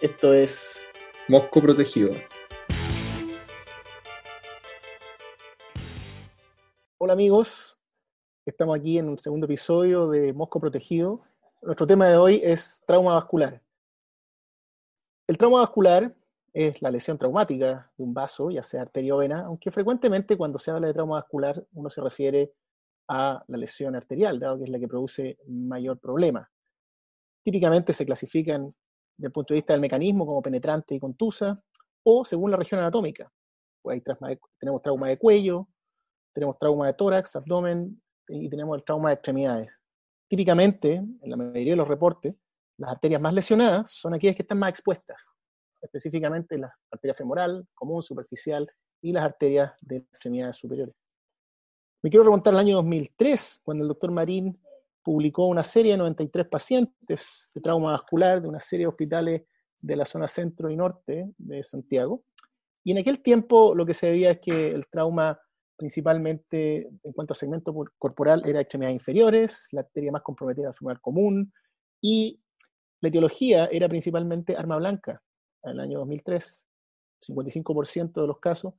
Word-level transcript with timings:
Esto 0.00 0.34
es 0.34 0.82
Mosco 1.28 1.60
Protegido. 1.60 2.10
Hola 6.98 7.12
amigos, 7.12 7.78
estamos 8.44 8.76
aquí 8.76 8.98
en 8.98 9.08
un 9.08 9.18
segundo 9.20 9.46
episodio 9.46 10.08
de 10.08 10.32
Mosco 10.32 10.58
Protegido. 10.58 11.22
Nuestro 11.62 11.86
tema 11.86 12.08
de 12.08 12.16
hoy 12.16 12.40
es 12.42 12.82
trauma 12.86 13.14
vascular. 13.14 13.62
El 15.28 15.38
trauma 15.38 15.60
vascular 15.60 16.12
es 16.52 16.82
la 16.82 16.90
lesión 16.90 17.16
traumática 17.16 17.90
de 17.96 18.02
un 18.02 18.12
vaso, 18.12 18.50
ya 18.50 18.64
sea 18.64 18.82
arteria 18.82 19.14
o 19.14 19.18
vena, 19.18 19.44
aunque 19.46 19.70
frecuentemente 19.70 20.36
cuando 20.36 20.58
se 20.58 20.72
habla 20.72 20.88
de 20.88 20.94
trauma 20.94 21.16
vascular 21.16 21.64
uno 21.72 21.88
se 21.88 22.00
refiere 22.00 22.52
a 23.06 23.44
la 23.46 23.56
lesión 23.56 23.94
arterial, 23.94 24.40
dado 24.40 24.58
que 24.58 24.64
es 24.64 24.70
la 24.70 24.80
que 24.80 24.88
produce 24.88 25.38
mayor 25.46 26.00
problema. 26.00 26.50
Típicamente 27.44 27.92
se 27.92 28.04
clasifican 28.04 28.74
desde 29.16 29.28
el 29.28 29.32
punto 29.32 29.54
de 29.54 29.58
vista 29.58 29.72
del 29.72 29.80
mecanismo 29.80 30.26
como 30.26 30.42
penetrante 30.42 30.94
y 30.94 31.00
contusa, 31.00 31.62
o 32.02 32.24
según 32.24 32.50
la 32.50 32.56
región 32.56 32.80
anatómica. 32.80 33.30
Pues 33.82 34.02
tenemos 34.58 34.82
trauma 34.82 35.08
de 35.08 35.18
cuello, 35.18 35.68
tenemos 36.32 36.58
trauma 36.58 36.86
de 36.86 36.94
tórax, 36.94 37.36
abdomen 37.36 38.02
y 38.28 38.48
tenemos 38.48 38.76
el 38.76 38.84
trauma 38.84 39.10
de 39.10 39.14
extremidades. 39.14 39.68
Típicamente, 40.28 40.94
en 40.94 41.30
la 41.30 41.36
mayoría 41.36 41.72
de 41.72 41.76
los 41.76 41.88
reportes, 41.88 42.34
las 42.78 42.90
arterias 42.90 43.20
más 43.20 43.34
lesionadas 43.34 43.90
son 43.90 44.14
aquellas 44.14 44.34
que 44.34 44.42
están 44.42 44.58
más 44.58 44.70
expuestas, 44.70 45.22
específicamente 45.80 46.58
la 46.58 46.74
arteria 46.90 47.14
femoral, 47.14 47.68
común, 47.74 48.02
superficial 48.02 48.68
y 49.00 49.12
las 49.12 49.22
arterias 49.22 49.72
de 49.80 49.96
extremidades 49.96 50.56
superiores. 50.56 50.94
Me 52.02 52.10
quiero 52.10 52.24
remontar 52.24 52.54
al 52.54 52.60
año 52.60 52.76
2003, 52.76 53.60
cuando 53.64 53.84
el 53.84 53.88
doctor 53.88 54.10
Marín 54.10 54.60
publicó 55.04 55.46
una 55.46 55.62
serie 55.62 55.92
de 55.92 55.98
93 55.98 56.48
pacientes 56.48 57.50
de 57.54 57.60
trauma 57.60 57.92
vascular 57.92 58.40
de 58.42 58.48
una 58.48 58.58
serie 58.58 58.84
de 58.84 58.88
hospitales 58.88 59.42
de 59.78 59.96
la 59.96 60.06
zona 60.06 60.26
centro 60.26 60.70
y 60.70 60.76
norte 60.76 61.30
de 61.36 61.62
Santiago. 61.62 62.24
Y 62.82 62.92
en 62.92 62.98
aquel 62.98 63.22
tiempo 63.22 63.74
lo 63.74 63.84
que 63.84 63.94
se 63.94 64.10
veía 64.10 64.32
es 64.32 64.40
que 64.40 64.72
el 64.72 64.86
trauma 64.88 65.38
principalmente 65.76 66.88
en 67.02 67.12
cuanto 67.12 67.32
a 67.32 67.36
segmento 67.36 67.74
corporal 67.98 68.42
era 68.46 68.60
extremidades 68.60 68.94
inferiores, 68.94 69.68
la 69.72 69.82
arteria 69.82 70.12
más 70.12 70.22
comprometida 70.22 70.62
era 70.62 70.70
el 70.70 70.76
femoral 70.76 71.00
común 71.00 71.52
y 72.00 72.40
la 73.00 73.08
etiología 73.08 73.66
era 73.66 73.88
principalmente 73.88 74.56
arma 74.56 74.76
blanca 74.76 75.22
en 75.64 75.72
el 75.72 75.80
año 75.80 75.98
2003, 75.98 76.68
55% 77.20 78.20
de 78.20 78.26
los 78.26 78.38
casos, 78.38 78.74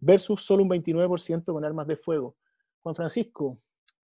versus 0.00 0.44
solo 0.44 0.62
un 0.64 0.70
29% 0.70 1.44
con 1.44 1.64
armas 1.64 1.86
de 1.86 1.96
fuego. 1.96 2.36
Juan 2.82 2.94
Francisco, 2.94 3.60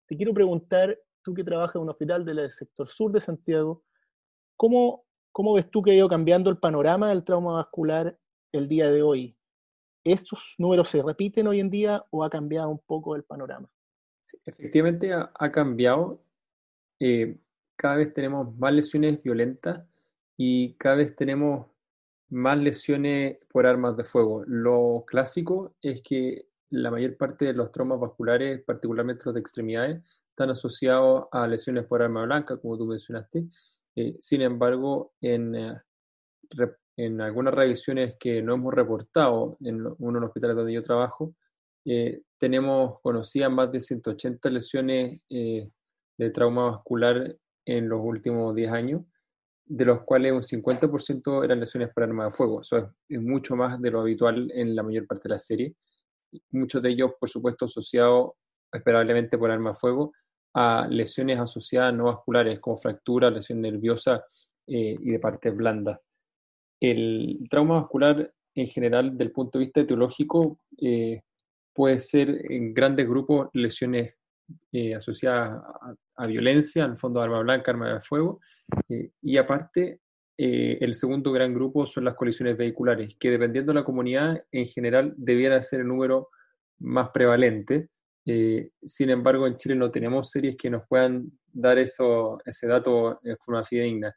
te 0.06 0.16
quiero 0.16 0.33
preguntar 0.33 0.96
tú 1.22 1.34
que 1.34 1.44
trabajas 1.44 1.77
en 1.77 1.83
un 1.83 1.91
hospital 1.91 2.24
del 2.24 2.50
sector 2.50 2.86
sur 2.86 3.12
de 3.12 3.20
Santiago, 3.20 3.84
¿cómo, 4.56 5.05
¿cómo 5.33 5.55
ves 5.55 5.70
tú 5.70 5.83
que 5.83 5.92
ha 5.92 5.95
ido 5.95 6.08
cambiando 6.08 6.51
el 6.51 6.58
panorama 6.58 7.08
del 7.08 7.24
trauma 7.24 7.52
vascular 7.52 8.18
el 8.52 8.68
día 8.68 8.90
de 8.90 9.02
hoy? 9.02 9.36
¿Estos 10.05 10.55
números 10.58 10.89
se 10.89 11.02
repiten 11.02 11.46
hoy 11.48 11.61
en 11.61 11.70
día 11.70 12.05
o 12.11 12.24
ha 12.24 12.30
cambiado 12.30 12.70
un 12.70 12.78
poco 12.78 13.17
el 13.17 13.24
panorama? 13.24 13.68
efectivamente 14.45 15.12
ha, 15.12 15.52
cambiado. 15.52 16.23
Eh, 17.01 17.39
cada 17.77 17.96
vez 17.96 18.12
tenemos 18.12 18.57
más 18.58 18.73
lesiones 18.73 19.23
violentas 19.23 19.86
y 20.36 20.74
cada 20.74 20.96
vez 20.96 21.14
tenemos 21.17 21.67
más 22.28 22.58
lesiones 22.58 23.39
por 23.51 23.67
armas 23.67 23.96
de 23.96 24.05
fuego. 24.05 24.45
Lo 24.46 25.05
clásico 25.07 25.74
es 25.80 26.02
que 26.02 26.48
la 26.70 26.90
mayor 26.90 27.17
parte 27.17 27.46
de 27.46 27.55
los 27.55 27.70
traumas 27.70 28.01
vasculares, 28.01 28.62
particularmente 28.62 29.23
los 29.24 29.34
de 29.34 29.40
extremidades, 29.40 30.02
están 30.39 30.51
asociados 30.51 31.25
a 31.33 31.49
lesiones 31.49 31.85
por 31.87 32.01
arma 32.01 32.25
blanca, 32.25 32.57
como 32.59 32.79
tú 32.79 32.87
mencionaste. 32.87 33.49
Eh, 33.97 34.15
sin 34.21 34.41
embargo, 34.43 35.13
en, 35.21 35.57
eh, 35.57 35.75
en 36.97 37.21
algunas 37.21 37.53
revisiones 37.53 38.17
que 38.21 38.41
no 38.41 38.55
hemos 38.55 38.73
reportado 38.73 39.57
en 39.61 39.85
uno 39.85 40.13
de 40.13 40.21
los 40.21 40.29
hospitales 40.29 40.55
donde 40.55 40.75
yo 40.75 40.83
trabajo, 40.85 41.35
eh, 41.85 42.23
tenemos 42.39 43.01
conocidas 43.03 43.51
más 43.51 43.73
de 43.73 43.81
180 43.81 44.49
lesiones 44.51 45.25
de 45.29 46.31
trauma 46.33 46.70
vascular 46.70 47.37
en 47.65 47.89
los 47.89 48.01
últimos 48.01 48.55
10 48.55 48.70
años, 48.70 49.03
de 49.65 49.85
los 49.87 50.03
cuales 50.05 50.33
un 50.33 50.43
50% 50.43 51.45
eran 51.45 51.59
lesiones 51.59 51.91
por 51.93 52.05
arma 52.05 52.27
de 52.27 52.31
fuego. 52.31 52.61
Eso 52.61 52.77
es, 52.77 52.85
es, 53.09 53.20
mucho 53.20 53.57
más 53.57 53.83
de 53.83 53.91
lo 53.91 54.03
habitual 54.03 54.53
en 54.55 54.77
la 54.77 54.85
mayor 54.85 55.05
parte 55.09 55.25
de 55.25 55.35
la 55.35 55.39
serie. 55.41 55.75
Muchos 56.53 56.81
de 56.81 56.91
ellos, 56.91 57.11
por 57.19 57.29
supuesto, 57.29 57.65
asociados 57.65 58.35
esperablemente 58.73 59.37
por 59.39 59.51
arma 59.51 59.70
de 59.70 59.77
fuego 59.77 60.13
a 60.55 60.86
lesiones 60.89 61.39
asociadas 61.39 61.95
no 61.95 62.05
vasculares 62.05 62.59
como 62.61 62.77
fractura, 62.79 63.31
lesión 63.31 63.61
nerviosa 63.61 64.25
eh, 64.67 64.97
y 65.01 65.11
de 65.11 65.19
partes 65.19 65.55
blandas. 65.55 65.98
El 66.81 67.47
trauma 67.51 67.81
vascular 67.81 68.33
en 68.55 68.67
general, 68.67 69.17
del 69.17 69.31
punto 69.31 69.58
de 69.58 69.64
vista 69.64 69.81
etiológico, 69.81 70.61
eh, 70.81 71.23
puede 71.73 71.98
ser 71.98 72.53
en 72.53 72.75
grandes 72.75 73.08
grupos 73.08 73.48
lesiones 73.53 74.14
eh, 74.73 74.95
asociadas 74.95 75.63
a, 76.17 76.27
violencia, 76.27 76.85
en 76.85 76.92
el 76.92 76.98
fondo 76.98 77.20
arma 77.20 77.41
blanca, 77.41 77.70
arma 77.70 77.95
de 77.95 78.01
fuego, 78.01 78.41
y 79.23 79.37
aparte 79.37 80.01
el 80.37 80.95
segundo 80.95 81.33
gran 81.33 81.53
grupo 81.53 81.87
son 81.87 82.05
las 82.05 82.14
colisiones 82.14 82.57
vehiculares, 82.57 83.17
que 83.19 83.31
dependiendo 83.31 83.73
de 83.73 83.81
la 83.81 83.85
comunidad, 83.85 84.45
en 84.51 84.67
general 84.67 85.14
debiera 85.17 85.61
ser 85.63 85.81
el 85.81 85.89
número 85.89 86.31
más 86.79 87.11
prevalente, 87.11 87.89
eh, 88.30 88.72
sin 88.84 89.08
embargo, 89.08 89.46
en 89.46 89.56
Chile 89.56 89.74
no 89.74 89.90
tenemos 89.90 90.30
series 90.30 90.55
que 90.55 90.68
nos 90.68 90.86
puedan 90.86 91.33
dar 91.50 91.78
eso, 91.78 92.36
ese 92.44 92.66
dato 92.66 93.18
en 93.24 93.39
forma 93.39 93.64
fidedigna. 93.64 94.14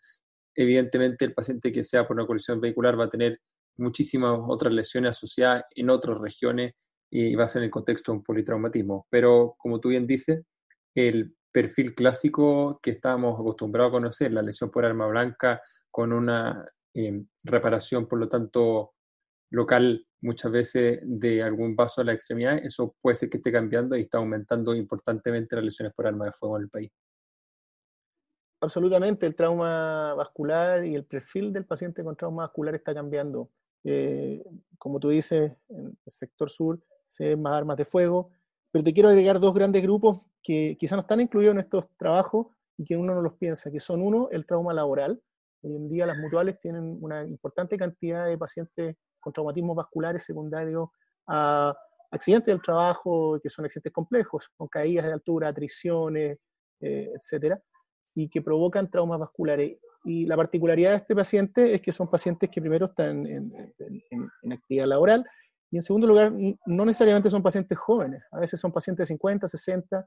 Evidentemente, 0.54 1.24
el 1.24 1.34
paciente 1.34 1.72
que 1.72 1.86
sea 1.86 2.06
por 2.06 2.18
una 2.18 2.28
colisión 2.28 2.60
vehicular 2.60 3.00
va 3.00 3.06
a 3.06 3.10
tener 3.10 3.40
muchísimas 3.78 4.38
otras 4.50 4.74
lesiones 4.74 5.12
asociadas 5.12 5.64
en 5.74 5.90
otras 5.90 6.20
regiones 6.20 6.74
y 7.10 7.36
va 7.36 7.46
a 7.46 7.48
ser 7.48 7.62
en 7.62 7.68
el 7.68 7.72
contexto 7.72 8.12
de 8.12 8.18
un 8.18 8.24
politraumatismo. 8.26 9.08
Pero, 9.10 9.56
como 9.58 9.80
tú 9.80 9.88
bien 9.88 10.06
dices, 10.06 10.44
el 10.94 11.34
perfil 11.50 11.96
clásico 11.96 12.82
que 12.84 12.92
estábamos 12.92 13.40
acostumbrados 13.40 13.92
a 13.92 13.94
conocer, 13.94 14.34
la 14.34 14.42
lesión 14.42 14.72
por 14.72 14.84
arma 14.84 15.08
blanca 15.08 15.62
con 15.90 16.12
una 16.12 16.66
eh, 16.94 17.24
reparación, 17.46 18.10
por 18.10 18.20
lo 18.20 18.28
tanto, 18.28 18.92
local 19.52 20.06
muchas 20.22 20.52
veces 20.52 21.00
de 21.04 21.44
algún 21.44 21.76
vaso 21.76 22.02
a 22.02 22.04
la 22.04 22.14
extremidad, 22.14 22.58
eso 22.58 22.96
puede 23.02 23.16
ser 23.16 23.30
que 23.30 23.38
esté 23.38 23.52
cambiando 23.52 23.96
y 23.96 24.02
está 24.02 24.20
aumentando 24.20 24.74
importantemente 24.76 25.56
las 25.56 25.66
lesiones 25.66 25.94
por 25.94 26.08
arma 26.08 26.26
de 26.26 26.32
fuego 26.32 26.58
en 26.58 26.64
el 26.64 26.70
país. 26.70 26.92
Absolutamente, 28.62 29.26
el 29.26 29.36
trauma 29.36 30.14
vascular 30.14 30.86
y 30.86 30.94
el 30.94 31.06
perfil 31.06 31.52
del 31.52 31.66
paciente 31.66 32.04
con 32.04 32.16
trauma 32.16 32.44
vascular 32.44 32.76
está 32.76 32.94
cambiando. 32.94 33.50
Eh, 33.84 34.44
como 34.78 35.00
tú 35.00 35.10
dices, 35.10 35.54
en 35.70 35.88
el 35.88 35.98
sector 36.06 36.50
sur 36.50 36.80
se 37.08 37.30
ven 37.30 37.42
más 37.42 37.54
armas 37.54 37.78
de 37.78 37.86
fuego, 37.86 38.30
pero 38.72 38.84
te 38.84 38.94
quiero 38.94 39.10
agregar 39.10 39.40
dos 39.40 39.54
grandes 39.56 39.82
grupos 39.82 40.22
que 40.44 40.78
quizás 40.80 40.96
no 40.96 41.02
están 41.02 41.22
incluidos 41.22 41.56
en 41.56 41.62
estos 41.62 41.88
trabajos 41.98 42.48
y 42.78 42.86
que 42.86 42.96
uno 42.96 43.16
no 43.16 43.22
los 43.22 43.34
piensa, 43.34 43.72
que 43.72 43.80
son 43.80 44.02
uno, 44.02 44.30
el 44.32 44.46
trauma 44.46 44.74
laboral. 44.74 45.22
Hoy 45.64 45.76
en 45.76 45.90
día 45.90 46.06
las 46.06 46.18
mutuales 46.18 46.60
tienen 46.60 46.98
una 47.02 47.24
importante 47.26 47.78
cantidad 47.78 48.28
de 48.28 48.38
pacientes 48.38 48.96
con 49.22 49.32
traumatismos 49.32 49.76
vasculares 49.76 50.24
secundarios 50.26 50.90
a 51.28 51.74
accidentes 52.12 52.48
del 52.48 52.62
trabajo, 52.62 53.40
que 53.42 53.50
son 53.50 53.66
accidentes 53.66 53.94
complejos, 53.94 54.50
con 54.58 54.68
caídas 54.68 55.06
de 55.06 55.14
altura, 55.14 55.48
atriciones, 55.48 56.38
eh, 56.82 57.10
etcétera, 57.16 57.62
y 58.14 58.30
que 58.30 58.42
provocan 58.42 58.90
traumas 58.90 59.20
vasculares. 59.20 59.78
Y 60.04 60.26
la 60.26 60.36
particularidad 60.36 60.92
de 60.92 60.98
este 60.98 61.16
paciente 61.16 61.74
es 61.74 61.82
que 61.82 61.92
son 61.92 62.10
pacientes 62.10 62.50
que 62.50 62.60
primero 62.60 62.88
están 62.88 63.26
en, 63.28 63.74
en, 64.10 64.52
actividad 64.52 64.88
laboral 64.88 65.24
y 65.70 65.78
en 65.78 65.82
segundo 65.84 66.08
lugar 66.08 66.34
no 66.66 66.86
necesariamente 66.86 67.30
son 67.30 67.44
pacientes 67.44 67.78
jóvenes, 67.78 68.24
a 68.32 68.40
veces 68.40 68.60
son 68.60 68.72
pacientes 68.72 69.08
de 69.08 69.14
50, 69.14 69.48
60 69.48 70.06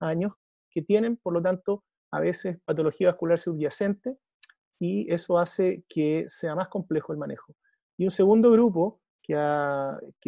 años 0.00 0.32
que 0.70 0.82
tienen, 0.82 1.18
por 1.18 1.34
lo 1.34 1.42
tanto, 1.42 1.84
a 2.10 2.20
veces 2.20 2.58
patología 2.64 3.08
vascular 3.08 3.38
subyacente 3.38 4.16
y 4.80 5.12
eso 5.12 5.38
hace 5.38 5.84
que 5.88 6.24
sea 6.26 6.54
más 6.54 6.68
complejo 6.68 7.12
el 7.12 7.18
manejo. 7.18 7.54
Y 7.96 8.04
un 8.04 8.10
segundo 8.10 8.50
grupo 8.50 9.00
que, 9.22 9.34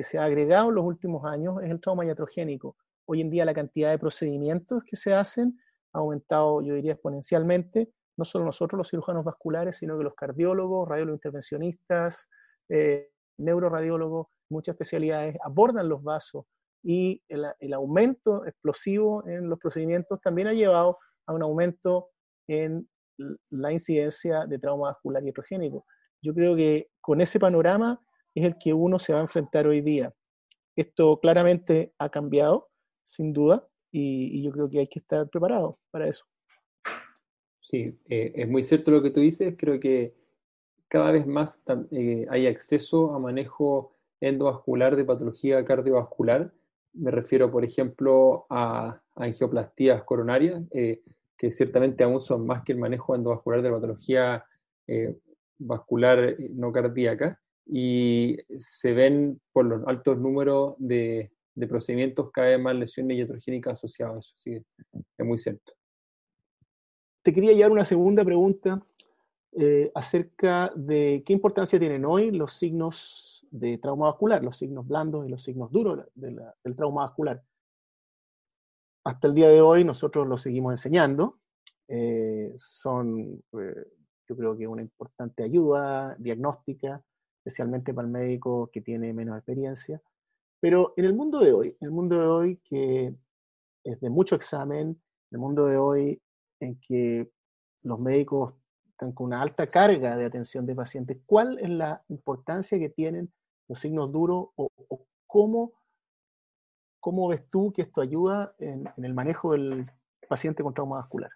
se 0.03 0.19
ha 0.19 0.25
agregado 0.25 0.69
en 0.71 0.75
los 0.75 0.85
últimos 0.85 1.25
años 1.25 1.63
es 1.63 1.71
el 1.71 1.81
trauma 1.81 2.05
iatrogénico. 2.05 2.77
Hoy 3.07 3.21
en 3.21 3.31
día 3.31 3.45
la 3.45 3.55
cantidad 3.55 3.91
de 3.91 3.99
procedimientos 3.99 4.83
que 4.85 4.97
se 4.97 5.15
hacen 5.15 5.59
ha 5.93 5.99
aumentado, 5.99 6.63
yo 6.63 6.75
diría, 6.75 6.93
exponencialmente, 6.93 7.91
no 8.17 8.25
solo 8.25 8.45
nosotros 8.45 8.79
los 8.79 8.89
cirujanos 8.89 9.25
vasculares, 9.25 9.77
sino 9.77 9.99
que 9.99 10.05
los 10.05 10.15
cardiólogos, 10.15 10.89
radiólogos 10.89 11.19
intervencionistas, 11.19 12.31
eh, 12.69 13.11
neuroradiólogos, 13.39 14.29
muchas 14.49 14.75
especialidades 14.75 15.37
abordan 15.45 15.89
los 15.89 16.03
vasos 16.03 16.45
y 16.83 17.21
el, 17.29 17.73
aumento 17.75 18.47
explosivo 18.47 19.27
en 19.27 19.49
los 19.49 19.59
procedimientos 19.59 20.21
también 20.21 20.47
ha 20.47 20.53
llevado 20.53 20.99
a 21.27 21.33
un 21.33 21.43
aumento 21.43 22.11
en 22.49 22.89
la 23.51 23.73
incidencia 23.73 24.47
de 24.47 24.59
trauma 24.59 24.89
vascular 24.89 25.25
y 25.25 25.31
heterogénico. 25.31 25.85
Yo 26.23 26.35
creo 26.35 26.57
que 26.57 26.89
con 27.01 27.21
ese 27.21 27.39
panorama 27.39 28.01
es 28.35 28.45
el 28.45 28.57
que 28.59 28.73
uno 28.73 28.99
se 28.99 29.13
va 29.13 29.21
a 29.21 29.23
enfrentar 29.23 29.67
hoy 29.67 29.81
día. 29.81 30.13
Esto 30.77 31.19
claramente 31.21 31.95
ha 31.99 32.11
cambiado, 32.11 32.69
sin 33.03 33.33
duda, 33.33 33.67
y, 33.91 34.43
yo 34.43 34.53
creo 34.53 34.69
que 34.69 34.81
hay 34.81 34.89
que 34.89 34.99
estar 34.99 35.29
preparado 35.29 35.79
para 35.91 36.07
eso. 36.07 36.27
Sí, 37.61 37.99
eh, 38.09 38.33
es 38.35 38.49
muy 38.49 38.63
cierto 38.63 38.91
lo 38.91 39.03
que 39.03 39.11
tú 39.11 39.21
dices. 39.21 39.55
Creo 39.57 39.81
que 39.81 40.15
cada 40.89 41.11
vez 41.13 41.27
más 41.27 41.63
eh, 41.91 42.27
hay 42.29 42.47
acceso 42.47 43.15
a 43.15 43.19
manejo 43.19 43.97
endovascular 44.21 44.97
de 44.97 45.05
patología 45.05 45.65
cardiovascular. 45.65 46.53
Me 46.93 47.11
refiero, 47.11 47.51
por 47.51 47.65
ejemplo, 47.65 48.47
a, 48.51 49.01
angioplastías 49.15 50.05
coronarias, 50.05 50.63
eh, 50.73 51.03
que 51.37 51.51
ciertamente 51.51 52.05
aún 52.05 52.21
son 52.21 52.47
más 52.47 52.63
que 52.63 52.73
el 52.73 52.79
manejo 52.79 53.15
endovascular 53.15 53.63
de 53.63 53.71
patología 53.71 54.45
vascular 55.58 56.37
no 56.50 56.73
cardíaca, 56.73 57.41
y 57.67 58.38
se 58.58 58.93
ven 58.93 59.41
por 59.53 59.64
los 59.64 59.87
altos 59.87 60.19
números 60.19 60.76
de, 60.79 61.32
de 61.55 61.67
procedimientos 61.67 62.31
cada 62.31 62.49
vez 62.49 62.61
más 62.61 62.76
lesiones 62.76 63.19
iatrogénicas 63.19 63.79
asociadas 63.79 64.17
a 64.17 64.19
eso. 64.19 64.64
Es 65.19 65.26
muy 65.26 65.38
cierto. 65.38 65.73
Te 67.23 67.32
quería 67.32 67.53
llevar 67.53 67.73
una 67.73 67.85
segunda 67.85 68.25
pregunta 68.25 68.81
eh, 69.53 69.91
acerca 69.94 70.70
de 70.76 71.25
qué 71.26 71.32
importancia 71.32 71.79
tienen 71.79 72.05
hoy 72.05 72.31
los 72.31 72.53
signos 72.53 73.44
de 73.50 73.79
trauma 73.79 74.06
vascular, 74.06 74.44
los 74.44 74.56
signos 74.56 74.87
blandos 74.87 75.26
y 75.26 75.31
los 75.31 75.43
signos 75.43 75.73
duros 75.73 76.06
del 76.14 76.76
trauma 76.76 77.05
vascular. 77.05 77.43
Hasta 79.05 79.29
el 79.29 79.35
día 79.35 79.49
de 79.49 79.61
hoy 79.61 79.82
nosotros 79.82 80.26
los 80.29 80.43
seguimos 80.43 80.73
enseñando. 80.73 81.38
Eh, 81.88 82.55
son, 82.58 83.43
eh, 83.58 83.87
yo 84.28 84.37
creo 84.37 84.56
que 84.56 84.67
una 84.67 84.82
importante 84.82 85.43
ayuda 85.43 86.17
diagnóstica, 86.19 87.02
especialmente 87.38 87.94
para 87.94 88.06
el 88.06 88.12
médico 88.12 88.70
que 88.73 88.81
tiene 88.81 89.12
menos 89.12 89.37
experiencia. 89.37 90.02
Pero 90.61 90.94
en 90.96 91.05
el 91.05 91.14
mundo 91.14 91.38
de 91.40 91.52
hoy, 91.52 91.76
en 91.81 91.87
el 91.87 91.90
mundo 91.90 92.20
de 92.20 92.26
hoy 92.26 92.56
que 92.64 93.14
es 93.84 94.00
de 94.00 94.11
mucho 94.11 94.34
examen, 94.34 94.88
en 94.88 94.99
el 95.31 95.38
mundo 95.38 95.67
de 95.67 95.76
hoy 95.76 96.20
en 96.61 96.78
que 96.81 97.31
los 97.82 98.00
médicos 98.00 98.55
están 98.90 99.12
con 99.12 99.26
una 99.26 99.43
alta 99.43 99.67
carga 99.67 100.17
de 100.17 100.25
atención 100.25 100.67
de 100.67 100.75
pacientes, 100.75 101.19
¿cuál 101.26 101.58
es 101.58 101.69
la 101.69 102.02
importancia 102.08 102.79
que 102.79 102.88
tienen 102.88 103.32
los 103.69 103.79
signos 103.79 104.11
duros 104.11 104.49
o, 104.56 104.70
cómo, 105.26 105.72
cómo, 106.99 107.29
ves 107.29 107.49
tú 107.50 107.72
que 107.72 107.82
esto 107.82 108.00
ayuda 108.00 108.55
en, 108.58 108.88
el 108.96 109.14
manejo 109.14 109.52
del 109.52 109.84
paciente 110.29 110.62
con 110.62 110.72
trauma 110.72 110.96
vascular? 110.96 111.31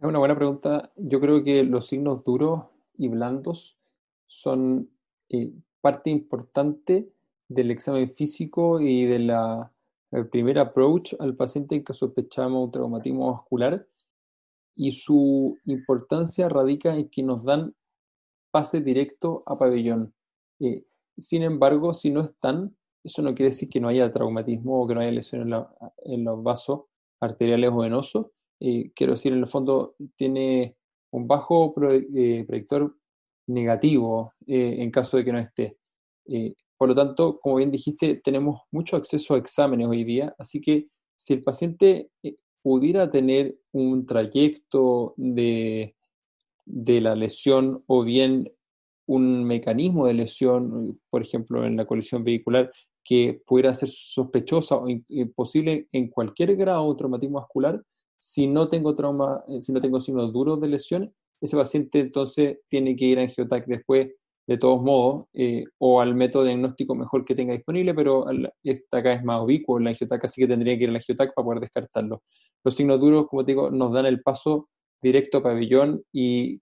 Es 0.00 0.06
una 0.06 0.18
buena 0.18 0.34
pregunta. 0.34 0.90
Yo 0.96 1.20
creo 1.20 1.44
que 1.44 1.62
los 1.62 1.88
signos 1.88 2.24
duros 2.24 2.62
y 2.96 3.08
blandos 3.08 3.76
son 4.26 4.88
eh, 5.28 5.52
parte 5.82 6.08
importante 6.08 7.12
del 7.48 7.70
examen 7.70 8.08
físico 8.08 8.80
y 8.80 9.04
de 9.04 9.18
la 9.18 9.70
primer 10.30 10.58
approach 10.58 11.12
al 11.18 11.36
paciente 11.36 11.84
que 11.84 11.92
sospechamos 11.92 12.64
un 12.64 12.70
traumatismo 12.70 13.30
vascular 13.30 13.86
y 14.74 14.92
su 14.92 15.58
importancia 15.66 16.48
radica 16.48 16.96
en 16.96 17.10
que 17.10 17.22
nos 17.22 17.44
dan 17.44 17.74
pase 18.50 18.80
directo 18.80 19.42
a 19.44 19.58
pabellón. 19.58 20.14
Eh, 20.60 20.82
sin 21.18 21.42
embargo, 21.42 21.92
si 21.92 22.08
no 22.08 22.22
están, 22.22 22.74
eso 23.04 23.20
no 23.20 23.34
quiere 23.34 23.50
decir 23.50 23.68
que 23.68 23.80
no 23.80 23.88
haya 23.88 24.10
traumatismo 24.10 24.82
o 24.82 24.88
que 24.88 24.94
no 24.94 25.02
haya 25.02 25.12
lesión 25.12 25.42
en, 25.42 26.24
los 26.24 26.42
vasos 26.42 26.84
arteriales 27.20 27.70
o 27.70 27.76
venosos. 27.76 28.28
Eh, 28.60 28.92
quiero 28.94 29.14
decir, 29.14 29.32
en 29.32 29.40
el 29.40 29.46
fondo 29.46 29.96
tiene 30.16 30.76
un 31.12 31.26
bajo 31.26 31.74
eh, 31.90 32.44
predictor 32.46 32.96
negativo 33.48 34.34
en 34.46 34.90
caso 34.92 35.16
de 35.16 35.24
que 35.24 35.32
no 35.32 35.38
esté. 35.38 35.76
Por 36.80 36.88
lo 36.88 36.94
tanto, 36.94 37.38
como 37.40 37.56
bien 37.56 37.70
dijiste, 37.70 38.22
tenemos 38.24 38.62
mucho 38.70 38.96
acceso 38.96 39.34
a 39.34 39.38
exámenes 39.38 39.86
hoy 39.86 40.02
día, 40.02 40.34
así 40.38 40.62
que 40.62 40.88
si 41.14 41.34
el 41.34 41.42
paciente 41.42 42.08
eh, 42.22 42.36
pudiera 42.62 43.10
tener 43.10 43.58
un 43.72 44.06
trayecto 44.06 45.12
de, 45.18 45.94
de 46.64 47.00
la 47.02 47.14
lesión 47.14 47.84
o 47.86 48.02
bien 48.02 48.50
un 49.04 49.44
mecanismo 49.44 50.06
de 50.06 50.14
lesión, 50.14 50.98
por 51.10 51.20
ejemplo, 51.20 51.66
en 51.66 51.76
la 51.76 51.84
colisión 51.84 52.24
vehicular, 52.24 52.72
que 53.04 53.42
pudiera 53.46 53.74
ser 53.74 53.90
sospechosa 53.90 54.76
o 54.76 54.86
posible 55.34 55.86
en 55.92 56.08
cualquier 56.08 56.56
grado 56.56 56.90
de 56.90 56.96
traumatismo 56.96 57.40
vascular, 57.40 57.82
si 58.20 58.46
no 58.46 58.68
tengo 58.68 58.94
trauma, 58.94 59.42
eh, 59.48 59.62
si 59.62 59.72
no 59.72 59.80
tengo 59.80 60.00
signos 60.00 60.32
duros 60.32 60.60
de 60.60 60.68
lesión, 60.68 61.14
ese 61.40 61.56
paciente 61.56 62.00
entonces 62.00 62.58
tiene 62.68 62.94
que 62.94 63.06
ir 63.06 63.18
a 63.18 63.22
angiotac 63.22 63.66
después 63.66 64.10
de 64.46 64.58
todos 64.58 64.82
modos, 64.82 65.26
eh, 65.32 65.64
o 65.78 66.00
al 66.00 66.14
método 66.14 66.44
diagnóstico 66.44 66.94
mejor 66.94 67.24
que 67.24 67.34
tenga 67.36 67.54
disponible, 67.54 67.94
pero 67.94 68.26
esta 68.64 68.98
acá 68.98 69.12
es 69.12 69.24
más 69.24 69.42
ubicuo, 69.42 69.78
la 69.78 69.90
angiotac, 69.90 70.24
así 70.24 70.40
que 70.40 70.48
tendría 70.48 70.76
que 70.76 70.84
ir 70.84 70.88
a 70.90 70.92
la 70.92 70.98
angiotac 70.98 71.32
para 71.34 71.44
poder 71.44 71.60
descartarlo. 71.60 72.22
Los 72.64 72.74
signos 72.74 73.00
duros, 73.00 73.26
como 73.28 73.44
te 73.44 73.52
digo, 73.52 73.70
nos 73.70 73.92
dan 73.92 74.06
el 74.06 74.22
paso 74.22 74.68
directo 75.00 75.38
a 75.38 75.42
pabellón 75.42 76.02
y 76.12 76.60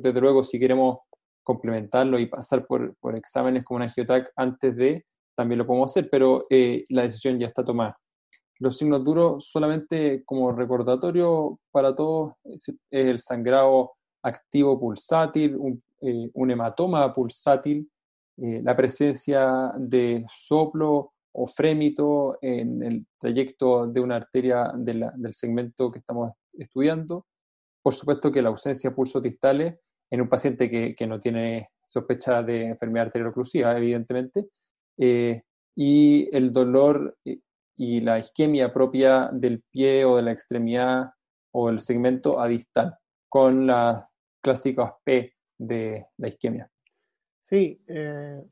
desde 0.00 0.20
luego 0.20 0.44
si 0.44 0.58
queremos 0.58 0.98
complementarlo 1.42 2.18
y 2.18 2.26
pasar 2.26 2.66
por, 2.66 2.96
exámenes 3.16 3.64
como 3.64 3.76
una 3.76 3.86
angiotac 3.86 4.32
antes 4.36 4.76
de, 4.76 5.04
también 5.34 5.58
lo 5.58 5.66
podemos 5.66 5.90
hacer, 5.90 6.08
pero 6.10 6.44
eh, 6.48 6.84
la 6.88 7.02
decisión 7.02 7.38
ya 7.38 7.48
está 7.48 7.64
tomada. 7.64 7.98
Los 8.64 8.78
signos 8.78 9.04
duros 9.04 9.44
solamente 9.44 10.24
como 10.24 10.50
recordatorio 10.50 11.60
para 11.70 11.94
todos 11.94 12.32
es 12.44 12.72
el 12.90 13.18
sangrado 13.18 13.92
activo 14.22 14.80
pulsátil, 14.80 15.54
un, 15.54 15.82
eh, 16.00 16.30
hematoma 16.34 17.12
pulsátil, 17.12 17.86
eh, 18.38 18.62
la 18.64 18.74
presencia 18.74 19.70
de 19.76 20.24
soplo 20.34 21.12
o 21.32 21.46
frémito 21.46 22.38
en 22.40 22.82
el 22.82 23.06
trayecto 23.18 23.86
de 23.86 24.00
una 24.00 24.16
arteria 24.16 24.72
del 24.74 25.34
segmento 25.34 25.92
que 25.92 25.98
estamos 25.98 26.32
estudiando. 26.54 27.26
Por 27.82 27.92
supuesto 27.92 28.32
que 28.32 28.40
la 28.40 28.48
ausencia 28.48 28.88
de 28.88 28.96
pulsos 28.96 29.20
distales 29.20 29.78
en 30.10 30.22
un 30.22 30.28
paciente 30.30 30.70
que, 30.70 31.06
no 31.06 31.20
tiene 31.20 31.68
sospecha 31.84 32.42
de 32.42 32.68
enfermedad 32.68 33.08
arterial-oclusiva, 33.08 33.76
evidentemente, 33.76 34.48
eh, 34.96 35.42
y 35.76 36.34
el 36.34 36.50
dolor 36.50 37.18
y 37.76 38.00
la 38.00 38.18
isquemia 38.18 38.72
propia 38.72 39.28
del 39.32 39.62
pie 39.70 40.04
o 40.04 40.16
de 40.16 40.22
la 40.22 40.32
extremidad 40.32 41.12
o 41.52 41.68
el 41.68 41.80
segmento 41.80 42.40
adistal, 42.40 42.96
con 43.28 43.66
las 43.66 44.04
clásicas 44.42 44.92
P 45.04 45.34
de 45.58 46.06
la 46.18 46.28
isquemia. 46.28 46.70
Sí, 47.40 47.80
eh, 47.86 48.42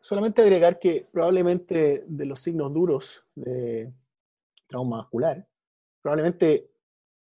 solamente 0.00 0.42
agregar 0.42 0.78
que 0.78 1.06
probablemente 1.10 2.04
de 2.06 2.24
los 2.24 2.40
signos 2.40 2.72
duros 2.72 3.24
de 3.34 3.92
trauma 4.66 4.98
vascular, 4.98 5.46
probablemente 6.00 6.70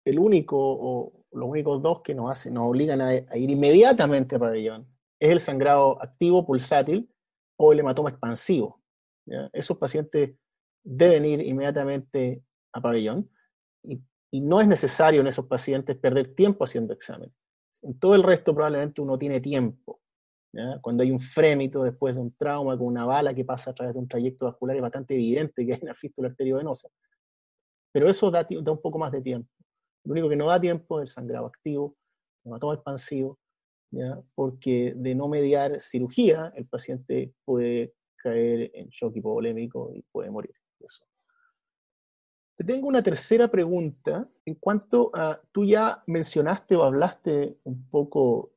el 0.05 0.19
único 0.19 0.57
o 0.59 1.13
los 1.33 1.49
únicos 1.49 1.83
dos 1.83 2.03
que 2.03 2.15
nos 2.15 2.31
hacen, 2.31 2.55
nos 2.55 2.69
obligan 2.69 3.01
a, 3.01 3.15
ir 3.15 3.51
inmediatamente 3.51 4.37
a 4.37 4.39
pabellón 4.39 4.87
es 5.19 5.31
el 5.31 5.41
sangrado 5.41 6.01
activo 6.03 6.45
pulsátil 6.45 7.11
o 7.57 7.73
el 7.73 7.81
hematoma 7.81 8.11
expansivo. 8.11 8.81
Esos 9.53 9.77
pacientes 9.79 10.37
deben 10.87 11.25
ir 11.25 11.41
inmediatamente 11.41 12.43
a 12.73 12.81
pabellón 12.81 13.29
y, 13.83 14.01
no 14.39 14.61
es 14.61 14.69
necesario 14.69 15.23
en 15.23 15.29
esos 15.29 15.47
pacientes 15.47 15.97
perder 15.97 16.35
tiempo 16.35 16.65
haciendo 16.65 16.93
exámenes. 16.93 17.35
En 17.81 17.99
todo 17.99 18.15
el 18.15 18.23
resto 18.23 18.55
probablemente 18.55 19.01
uno 19.01 19.17
tiene 19.17 19.41
tiempo. 19.41 20.01
Cuando 20.83 21.03
hay 21.03 21.11
un 21.11 21.21
frémito 21.21 21.83
después 21.83 22.15
de 22.15 22.21
un 22.21 22.35
trauma 22.37 22.77
con 22.77 22.87
una 22.87 23.07
bala 23.07 23.33
que 23.33 23.45
pasa 23.47 23.71
a 23.71 23.75
través 23.75 23.95
de 23.95 24.01
un 24.01 24.09
trayecto 24.09 24.45
vascular, 24.45 24.77
es 24.77 24.83
bastante 24.83 25.15
evidente 25.15 25.65
que 25.65 25.75
hay 25.75 25.81
una 25.81 25.95
fístula 25.95 26.29
arteriovenosa. 26.29 26.89
Pero 27.93 28.11
eso 28.11 28.31
da, 28.31 28.47
un 28.51 28.83
poco 28.83 28.99
más 28.99 29.13
de 29.13 29.23
tiempo. 29.23 29.49
Lo 30.05 30.13
único 30.13 30.29
que 30.29 30.37
no 30.37 30.49
da 30.49 30.61
tiempo 30.61 31.01
es 31.01 31.11
el 31.11 31.15
sangrado 31.15 31.47
activo, 31.47 31.97
el 32.45 32.51
hematoma 32.51 32.75
expansivo, 32.75 33.39
porque 34.35 34.93
de 34.95 35.15
no 35.15 35.29
mediar 35.29 35.81
cirugía, 35.81 36.53
el 36.57 36.67
paciente 36.67 37.33
puede 37.45 37.95
caer 38.17 38.71
en 38.75 38.89
shock 38.89 39.17
hipovolémico 39.17 39.95
y 39.95 40.03
puede 40.13 40.31
morir. 40.31 40.55
Eso. 40.81 41.05
Te 42.57 42.65
tengo 42.65 42.89
una 42.89 43.03
tercera 43.03 43.49
pregunta 43.49 44.29
en 44.45 44.55
cuanto 44.55 45.11
a, 45.15 45.41
tú 45.53 45.65
ya 45.65 46.03
mencionaste 46.07 46.75
o 46.77 46.85
hablaste 46.85 47.59
un 47.65 47.89
poco 47.91 48.53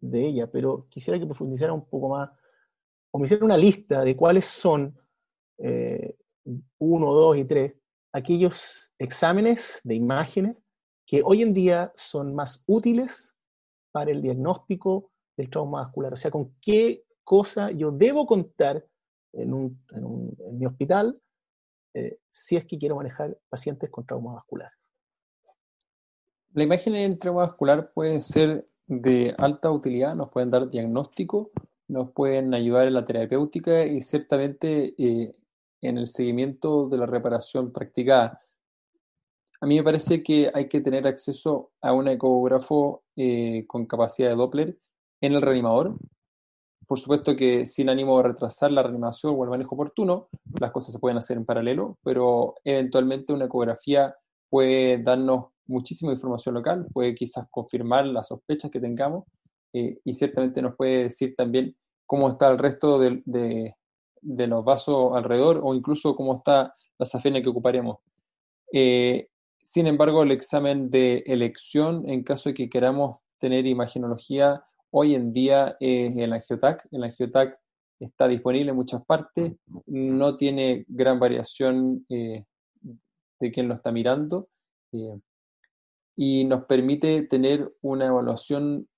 de 0.00 0.26
ella, 0.26 0.50
pero 0.50 0.86
quisiera 0.90 1.18
que 1.18 1.26
profundizara 1.26 1.72
un 1.72 1.86
poco 1.86 2.10
más, 2.10 2.30
o 3.10 3.18
me 3.18 3.24
hiciera 3.24 3.44
una 3.44 3.56
lista 3.56 4.02
de 4.04 4.14
cuáles 4.16 4.44
son, 4.44 4.98
eh, 5.58 6.16
uno, 6.78 7.12
dos 7.14 7.36
y 7.38 7.44
tres, 7.44 7.74
aquellos 8.12 8.92
exámenes 8.98 9.80
de 9.82 9.94
imágenes 9.94 10.56
que 11.06 11.22
hoy 11.24 11.42
en 11.42 11.54
día 11.54 11.92
son 11.96 12.34
más 12.34 12.62
útiles 12.66 13.36
para 13.92 14.10
el 14.10 14.20
diagnóstico 14.20 15.10
del 15.36 15.48
trauma 15.48 15.82
vascular. 15.82 16.12
O 16.12 16.16
sea, 16.16 16.30
con 16.30 16.54
qué, 16.60 17.06
cosa 17.28 17.70
yo 17.72 17.90
debo 17.92 18.24
contar 18.24 18.82
en, 19.34 19.78
mi 20.52 20.64
hospital 20.64 21.20
eh, 21.94 22.18
si 22.30 22.56
es 22.56 22.64
que 22.64 22.78
quiero 22.78 22.96
manejar 22.96 23.36
pacientes 23.48 23.90
con 23.90 24.06
trauma 24.06 24.34
vascular. 24.34 24.70
La 26.52 26.64
imagen 26.64 26.94
en 26.96 27.12
el 27.12 27.18
trauma 27.18 27.46
vascular 27.46 27.92
puede 27.92 28.20
ser 28.20 28.64
de 28.86 29.34
alta 29.36 29.70
utilidad, 29.70 30.14
nos 30.14 30.30
pueden 30.30 30.50
dar 30.50 30.70
diagnóstico, 30.70 31.50
nos 31.88 32.10
pueden 32.12 32.54
ayudar 32.54 32.86
en 32.86 32.94
la 32.94 33.04
terapéutica 33.04 33.84
y 33.84 34.00
ciertamente 34.00 34.94
eh, 34.98 35.32
en 35.80 35.98
el 35.98 36.06
seguimiento 36.06 36.88
de 36.88 36.98
la 36.98 37.06
reparación 37.06 37.72
practicada. 37.72 38.42
A 39.60 39.66
mí 39.66 39.76
me 39.76 39.82
parece 39.82 40.22
que 40.22 40.50
hay 40.54 40.68
que 40.68 40.80
tener 40.80 41.06
acceso 41.06 41.72
a 41.80 41.92
un 41.92 42.08
ecógrafo 42.08 43.02
eh, 43.16 43.64
con 43.66 43.86
capacidad 43.86 44.28
de 44.28 44.36
Doppler 44.36 44.78
en 45.20 45.32
el 45.32 45.42
reanimador. 45.42 45.96
Por 46.88 46.98
supuesto 46.98 47.36
que 47.36 47.66
sin 47.66 47.90
ánimo 47.90 48.16
de 48.16 48.28
retrasar 48.28 48.72
la 48.72 48.82
reanimación 48.82 49.34
o 49.36 49.44
el 49.44 49.50
manejo 49.50 49.74
oportuno, 49.74 50.28
las 50.58 50.70
cosas 50.70 50.94
se 50.94 50.98
pueden 50.98 51.18
hacer 51.18 51.36
en 51.36 51.44
paralelo, 51.44 51.98
pero 52.02 52.54
eventualmente 52.64 53.34
una 53.34 53.44
ecografía 53.44 54.16
puede 54.48 54.96
darnos 55.02 55.48
muchísima 55.66 56.12
información 56.12 56.54
local, 56.54 56.86
puede 56.90 57.14
quizás 57.14 57.46
confirmar 57.50 58.06
las 58.06 58.28
sospechas 58.28 58.70
que 58.70 58.80
tengamos 58.80 59.24
eh, 59.74 59.98
y 60.02 60.14
ciertamente 60.14 60.62
nos 60.62 60.76
puede 60.76 61.04
decir 61.04 61.34
también 61.36 61.76
cómo 62.06 62.30
está 62.30 62.48
el 62.48 62.56
resto 62.58 62.98
de, 62.98 63.22
de, 63.26 64.46
los 64.46 64.64
vasos 64.64 65.14
alrededor 65.14 65.60
o 65.62 65.74
incluso 65.74 66.16
cómo 66.16 66.36
está 66.36 66.74
la 66.98 67.04
safena 67.04 67.42
que 67.42 67.50
ocuparemos. 67.50 67.98
Eh, 68.72 69.28
sin 69.62 69.86
embargo, 69.86 70.22
el 70.22 70.32
examen 70.32 70.88
de 70.88 71.22
elección, 71.26 72.08
en 72.08 72.24
caso 72.24 72.48
de 72.48 72.54
que 72.54 72.70
queramos 72.70 73.18
tener 73.38 73.66
imagenología, 73.66 74.64
hoy 74.90 75.14
en 75.14 75.32
día 75.32 75.76
es 75.80 76.16
el 76.16 76.32
angiotac. 76.32 76.86
El 76.90 77.04
angiotac 77.04 77.58
está 78.00 78.28
disponible 78.28 78.70
en 78.70 78.76
muchas 78.76 79.04
partes, 79.04 79.54
no 79.86 80.36
tiene 80.36 80.84
gran 80.88 81.18
variación 81.18 82.06
eh, 82.08 82.44
de 83.40 83.52
quién 83.52 83.68
lo 83.68 83.74
está 83.74 83.90
mirando 83.92 84.48
y 86.16 86.44
nos 86.44 86.64
permite 86.64 87.22
tener 87.22 87.72
una 87.82 88.06
evaluación 88.06 88.88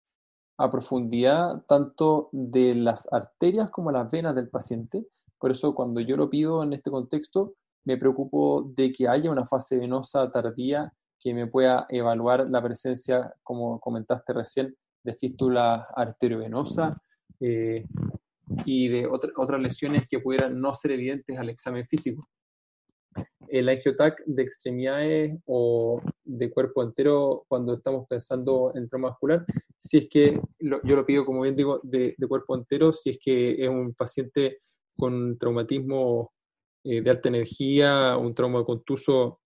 a 0.59 0.71
profundidad 0.71 1.63
tanto 1.67 2.29
de 2.33 2.75
las 2.75 3.11
arterias 3.13 3.71
como 3.71 3.91
las 3.91 4.11
venas 4.11 4.35
del 4.35 4.49
paciente. 4.49 5.07
Por 5.39 5.51
eso 5.51 5.75
cuando 5.75 6.01
yo 6.01 6.17
lo 6.17 6.29
pido 6.29 6.63
en 6.63 6.75
este 6.75 6.91
contexto, 6.91 7.55
me 7.85 7.97
preocupo 7.97 8.71
de 8.75 8.93
que 8.93 9.09
haya 9.09 9.31
una 9.31 9.47
fase 9.47 9.79
venosa 9.79 10.31
tardía 10.31 10.93
que 11.19 11.35
me 11.35 11.47
pueda 11.47 11.87
evaluar 11.89 12.49
la 12.49 12.63
presencia, 12.63 13.35
como 13.43 13.81
comentaste 13.81 14.33
recién, 14.33 14.75
de 15.03 15.15
fístula 15.15 15.87
arteriovenosa 15.95 16.91
eh, 17.41 17.85
y 18.65 18.89
de 18.89 19.07
otras 19.07 19.61
lesiones 19.61 20.07
que 20.09 20.21
pudieran 20.21 20.61
no 20.61 20.75
ser 20.75 20.93
evidentes 20.93 21.39
al 21.39 21.49
examen 21.49 21.87
físico. 21.87 22.23
El 23.49 23.69
angiotac 23.69 24.23
de 24.27 24.43
extremidades 24.43 25.37
o 25.47 26.01
de 26.25 26.51
cuerpo 26.51 26.83
entero 26.83 27.45
cuando 27.49 27.75
estamos 27.75 28.07
pensando 28.09 28.73
en 28.75 28.89
trauma 28.89 29.09
vascular, 29.09 29.45
si 29.77 29.99
es 29.99 30.09
que, 30.09 30.41
yo 30.61 30.97
lo 30.97 31.07
pido 31.07 31.25
como 31.25 31.43
bien 31.43 31.57
digo, 31.57 31.81
de, 31.83 32.15
cuerpo 32.29 32.57
entero, 32.57 32.93
si 32.93 33.11
es 33.11 33.19
que 33.19 33.65
es 33.65 33.69
un 33.69 33.95
paciente 33.95 34.59
con 34.97 35.37
traumatismo 35.39 36.33
eh, 36.85 37.01
de 37.01 37.11
alta 37.11 37.29
energía, 37.29 38.17
un 38.17 38.35
trauma 38.35 38.65
contuso 38.65 39.41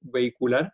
vehicular, 0.00 0.72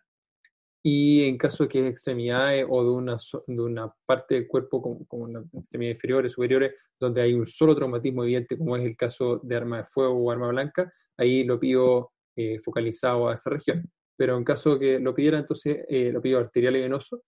y 0.85 1.23
en 1.23 1.37
caso 1.37 1.65
que 1.65 1.79
es 1.79 1.85
extremidades 1.91 2.65
o 2.69 2.83
de 2.83 2.89
una, 2.91 3.17
de 3.47 3.61
una 3.61 3.93
parte 4.05 4.35
del 4.35 4.47
cuerpo 4.47 4.81
como, 4.81 5.05
como 5.07 5.29
extremidades 5.53 5.97
inferiores, 5.97 6.33
superiores, 6.33 6.73
donde 6.99 7.21
hay 7.21 7.33
un 7.33 7.45
solo 7.45 7.73
traumatismo 7.73 8.25
evidente, 8.25 8.57
como 8.57 8.75
es 8.75 8.83
el 8.83 8.97
caso 8.97 9.39
de 9.41 9.55
arma 9.55 9.77
de 9.77 9.83
fuego 9.85 10.13
o 10.13 10.29
arma 10.29 10.49
blanca, 10.49 10.93
ahí 11.17 11.45
lo 11.45 11.57
pido 11.57 12.11
eh, 12.35 12.59
focalizado 12.59 13.29
a 13.29 13.33
esa 13.33 13.49
región. 13.49 13.89
Pero 14.17 14.37
en 14.37 14.43
caso 14.43 14.77
que 14.77 14.99
lo 14.99 15.15
pidiera, 15.15 15.39
entonces 15.39 15.85
eh, 15.87 16.11
lo 16.11 16.21
pido 16.21 16.39
arterial 16.39 16.75
y 16.75 16.81
venoso. 16.81 17.23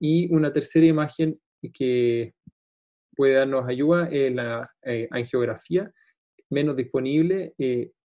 Y 0.00 0.32
una 0.34 0.50
tercera 0.50 0.86
imagen 0.86 1.38
que 1.74 2.34
puede 3.14 3.34
darnos 3.34 3.68
ayuda 3.68 4.08
es 4.10 4.32
la 4.32 4.66
eh, 4.82 5.08
angiografía, 5.10 5.92
menos 6.48 6.74
disponible. 6.74 7.54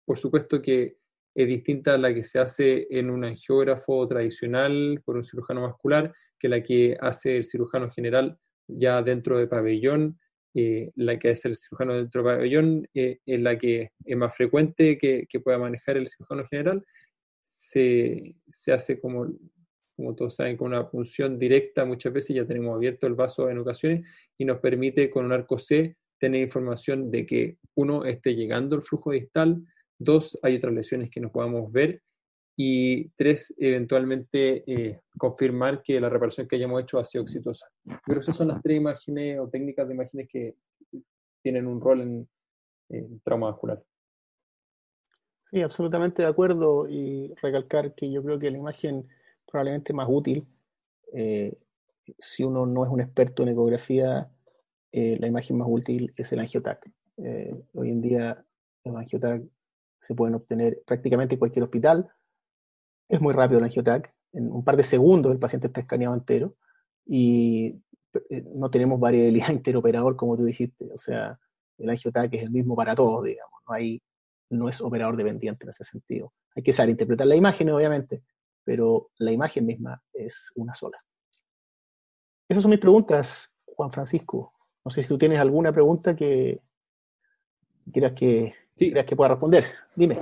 por 0.05 0.17
supuesto 0.17 0.61
que 0.61 0.97
es 1.35 1.47
distinta 1.47 1.95
a 1.95 1.97
la 1.97 2.13
que 2.13 2.23
se 2.23 2.39
hace 2.39 2.87
en 2.89 3.09
un 3.09 3.25
angiógrafo 3.25 4.07
tradicional 4.07 5.01
por 5.03 5.17
un 5.17 5.25
cirujano 5.25 5.63
vascular 5.63 6.13
que 6.39 6.49
la 6.49 6.61
que 6.61 6.97
hace 6.99 7.37
el 7.37 7.43
cirujano 7.43 7.89
general 7.89 8.37
ya 8.67 9.01
dentro 9.01 9.37
de 9.37 9.47
pabellón 9.47 10.19
eh, 10.55 10.91
la 10.95 11.17
que 11.17 11.31
es 11.31 11.43
el 11.45 11.55
cirujano 11.55 11.95
dentro 11.95 12.21
del 12.21 12.35
pabellón 12.35 12.87
eh, 12.93 13.17
es 13.25 13.39
la 13.39 13.57
que 13.57 13.91
es 14.05 14.17
más 14.17 14.35
frecuente 14.35 14.97
que, 14.99 15.27
pueda 15.43 15.57
manejar 15.57 15.97
el 15.97 16.07
cirujano 16.07 16.45
general. 16.45 16.85
Se, 17.41 18.35
hace 18.71 18.99
como, 18.99 19.27
como 19.95 20.15
todos 20.15 20.35
saben, 20.35 20.55
con 20.55 20.67
una 20.67 20.89
punción 20.89 21.39
directa 21.39 21.85
muchas 21.85 22.13
veces, 22.13 22.35
ya 22.35 22.45
tenemos 22.45 22.75
abierto 22.75 23.07
el 23.07 23.15
vaso 23.15 23.49
en 23.49 23.57
ocasiones 23.57 24.05
y 24.37 24.45
nos 24.45 24.59
permite 24.59 25.09
con 25.09 25.25
un 25.25 25.31
arco 25.31 25.57
C 25.57 25.97
tener 26.19 26.41
información 26.41 27.09
de 27.09 27.25
que 27.25 27.57
uno 27.75 28.05
esté 28.05 28.35
llegando 28.35 28.75
el 28.75 28.83
flujo 28.83 29.11
distal, 29.11 29.65
dos, 30.03 30.38
hay 30.41 30.55
otras 30.55 30.74
lesiones 30.74 31.10
que 31.10 31.19
nos 31.19 31.31
podamos 31.31 31.72
ver 31.72 32.01
y 32.55 33.10
tres, 33.10 33.53
eventualmente 33.57 34.63
eh, 34.72 35.01
confirmar 35.17 35.81
que 35.81 36.00
la 36.00 36.10
reparación 36.10 36.48
que 36.48 36.55
hayamos 36.55 36.83
hecho 36.83 37.00
ha 37.00 37.05
sido 37.05 37.24
exitosa. 37.24 37.67
creo 37.83 38.17
que 38.17 38.24
esas 38.24 38.36
son 38.36 38.50
las 38.50 38.62
tres 38.62 38.77
imágenes 38.77 39.39
o 39.39 39.50
técnicas 39.50 39.88
de 39.88 39.93
imágenes 39.93 40.27
que 40.29 40.55
tienen 41.41 41.67
un 41.67 41.81
rol 41.81 42.01
en, 42.01 42.29
trauma 43.24 43.48
vascular. 43.48 43.83
Sí, 45.41 45.62
absolutamente 45.62 46.22
de 46.22 46.27
acuerdo 46.27 46.88
y 46.88 47.33
recalcar 47.41 47.95
que 47.95 48.12
yo 48.12 48.22
creo 48.24 48.38
que 48.38 48.51
la 48.51 48.57
imagen 48.57 49.07
probablemente 49.48 49.93
más 49.93 50.07
útil, 50.07 50.45
eh, 51.12 51.57
si 52.19 52.43
uno 52.43 52.67
no 52.67 52.86
es 52.86 52.91
un 52.91 53.01
experto 53.01 53.41
en 53.41 53.50
ecografía, 53.50 54.29
eh, 54.91 55.17
la 55.19 55.27
imagen 55.27 55.57
más 55.57 55.67
útil 55.69 56.13
es 56.15 56.31
el 56.33 56.39
angiotac. 56.39 56.88
hoy 57.74 57.89
en 57.89 58.01
día 58.01 58.45
los 58.83 58.95
angiotac 58.95 59.41
se 60.03 60.15
pueden 60.15 60.36
obtener 60.36 60.83
prácticamente 60.86 61.36
en 61.36 61.39
cualquier 61.39 61.63
hospital, 61.63 62.12
es 63.07 63.22
muy 63.22 63.33
rápido 63.33 63.60
el 63.60 63.63
angiotac, 63.63 64.13
en 64.33 64.51
un 64.51 64.63
par 64.63 64.75
de 64.75 64.83
segundos 64.83 65.31
el 65.31 65.39
paciente 65.39 65.67
está 65.67 65.79
escaneado 65.79 66.13
entero 66.13 66.55
y 67.05 67.81
eh, 68.29 68.43
no 68.53 68.69
tenemos 68.69 69.00
variabilidad 69.00 69.50
interoperador 69.51 70.17
como 70.17 70.36
tú 70.36 70.43
dijiste, 70.43 70.91
o 70.93 70.98
sea, 70.98 71.39
el 71.77 71.89
angiotac 71.89 72.33
es 72.33 72.43
el 72.43 72.51
mismo 72.51 72.75
para 72.75 72.95
todos, 72.95 73.24
digamos, 73.24 73.62
no, 73.65 73.74
hay, 73.74 74.01
no 74.50 74.67
es 74.67 74.81
operador 74.81 75.15
dependiente 75.15 75.65
en 75.65 75.69
ese 75.69 75.86
sentido. 75.86 76.33
Hay 76.53 76.63
que 76.63 76.74
saber 76.74 76.91
interpretar 76.91 77.25
la 77.25 77.36
imagen, 77.36 77.69
obviamente, 77.69 78.24
pero 78.63 79.10
la 79.19 79.31
imagen 79.31 79.65
misma 79.65 80.03
es 80.12 80.51
una 80.55 80.74
sola. 80.74 80.98
Esas 82.50 82.62
son 82.62 82.72
mis 82.72 82.79
preguntas, 82.79 83.55
Juan 83.65 83.91
Francisco. 83.91 84.53
No 84.83 84.91
sé 84.91 85.01
si 85.01 85.07
tú 85.07 85.17
tienes 85.17 85.39
alguna 85.39 85.72
pregunta 85.72 86.13
que 86.15 86.62
quieras 87.91 88.13
que, 88.13 88.53
quieras 88.75 89.06
que 89.06 89.15
pueda 89.15 89.30
responder. 89.30 89.65
Dime. 89.96 90.20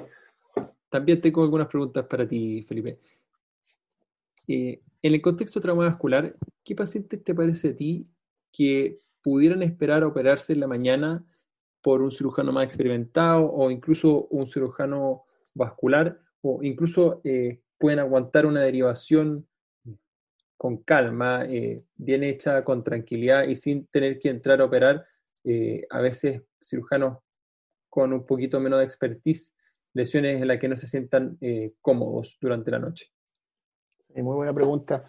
También 0.90 1.22
tengo 1.22 1.42
algunas 1.42 1.68
preguntas 1.68 2.06
para 2.06 2.28
ti, 2.28 2.64
Felipe. 2.64 3.00
Eh, 4.48 4.82
en 5.02 5.14
el 5.14 5.22
contexto 5.22 5.60
de 5.60 5.64
trauma 5.64 5.86
vascular, 5.86 6.36
¿qué 6.64 6.76
pacientes 6.76 7.24
te 7.24 7.34
parece 7.34 7.70
a 7.70 7.76
ti 7.76 8.12
que 8.52 9.00
pudieran 9.22 9.64
esperar 9.64 10.04
a 10.04 10.08
operarse 10.08 10.54
en 10.54 10.60
la 10.60 10.68
mañana 10.68 11.24
por 11.82 12.02
un 12.02 12.12
cirujano 12.12 12.52
más 12.52 12.66
experimentado 12.66 13.50
o 13.52 13.72
incluso 13.72 14.28
un 14.28 14.48
cirujano 14.48 15.24
vascular 15.54 16.20
o 16.42 16.62
incluso 16.62 17.22
eh, 17.24 17.62
pueden 17.78 18.00
aguantar 18.00 18.46
una 18.46 18.62
derivación 18.62 19.48
con 20.58 20.78
calma, 20.84 21.46
eh, 21.46 21.84
bien 21.96 22.24
hecha, 22.24 22.64
con 22.64 22.84
tranquilidad 22.84 23.48
y 23.48 23.56
sin 23.56 23.88
tener 23.88 24.20
que 24.20 24.30
entrar 24.30 24.62
a 24.62 24.66
operar? 24.66 25.08
a 25.90 26.02
veces 26.02 26.44
cirujanos 26.62 27.18
con 27.92 28.14
un 28.14 28.26
poquito 28.26 28.60
menos 28.62 28.80
de 28.80 28.86
expertise 28.86 29.54
lesiones 29.94 30.42
en 30.42 30.48
las 30.48 30.60
que 30.60 30.70
no 30.70 30.78
se 30.78 30.88
sientan 30.88 31.38
eh, 31.42 31.74
cómodos 31.82 32.38
durante 32.40 32.72
la 32.72 32.80
noche? 32.80 33.12
muy 34.16 34.36
buena 34.36 34.54
pregunta. 34.54 35.04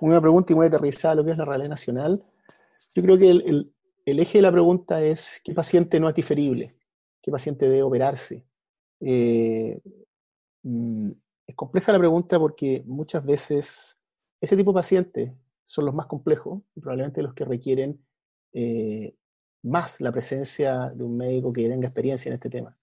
Muy 0.00 0.08
buena 0.08 0.20
pregunta 0.20 0.52
y 0.52 0.56
muy 0.56 0.66
aterrizada 0.66 1.14
lo 1.14 1.24
que 1.24 1.30
es 1.30 1.38
la 1.38 1.44
realidad 1.44 1.70
nacional. 1.70 2.24
Yo 2.94 3.02
creo 3.02 3.16
que 3.16 3.30
el, 3.30 3.72
eje 4.04 4.38
de 4.38 4.42
la 4.42 4.50
pregunta 4.50 5.00
es 5.00 5.40
qué 5.44 5.54
paciente 5.54 6.00
no 6.00 6.08
es 6.08 6.14
diferible, 6.14 6.74
qué 7.22 7.30
paciente 7.30 7.68
debe 7.68 7.82
operarse. 7.82 8.44
Eh, 9.00 9.80
mm, 10.64 11.10
es 11.46 11.54
compleja 11.54 11.92
la 11.92 12.00
pregunta 12.00 12.38
porque 12.38 12.82
muchas 12.84 13.24
veces 13.24 14.00
ese 14.40 14.56
tipo 14.56 14.72
de 14.72 14.76
pacientes 14.76 15.32
son 15.62 15.86
los 15.86 15.94
más 15.94 16.06
complejos 16.06 16.62
y 16.74 16.80
probablemente 16.80 17.22
los 17.22 17.34
que 17.34 17.44
requieren 17.44 18.04
eh, 18.52 19.14
más 19.62 20.00
la 20.00 20.12
presencia 20.12 20.90
de 20.94 21.04
un 21.04 21.16
médico 21.16 21.52
que 21.52 21.68
tenga 21.68 21.86
experiencia 21.86 22.28
en 22.28 22.34
este 22.34 22.50
tema. 22.50 22.76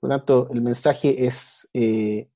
Por 0.00 0.10
lo 0.10 0.16
tanto, 0.16 0.48
el 0.50 0.62
mensaje 0.62 1.26
es, 1.26 1.68
eh, 1.74 2.28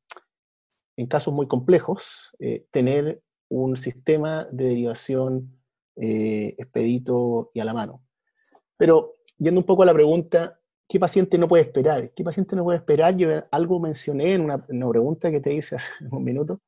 en 0.96 1.06
casos 1.06 1.32
muy 1.32 1.48
complejos, 1.48 2.34
eh, 2.38 2.66
tener 2.70 3.22
un 3.48 3.76
sistema 3.76 4.46
de 4.50 4.64
derivación 4.64 5.58
eh, 5.96 6.54
expedito 6.58 7.50
y 7.54 7.60
a 7.60 7.64
la 7.64 7.72
mano. 7.72 8.02
Pero 8.76 9.16
yendo 9.38 9.60
un 9.60 9.66
poco 9.66 9.82
a 9.82 9.86
la 9.86 9.94
pregunta, 9.94 10.60
¿qué 10.88 11.00
paciente 11.00 11.38
no 11.38 11.48
puede 11.48 11.64
esperar? 11.64 12.12
¿Qué 12.14 12.22
paciente 12.22 12.54
no 12.56 12.64
puede 12.64 12.78
esperar? 12.78 13.16
Yo 13.16 13.28
algo 13.50 13.80
mencioné 13.80 14.34
en 14.34 14.42
una, 14.42 14.64
una 14.68 14.88
pregunta 14.90 15.30
que 15.30 15.40
te 15.40 15.54
hice 15.54 15.76
hace 15.76 15.90
un 16.10 16.22
minuto, 16.22 16.60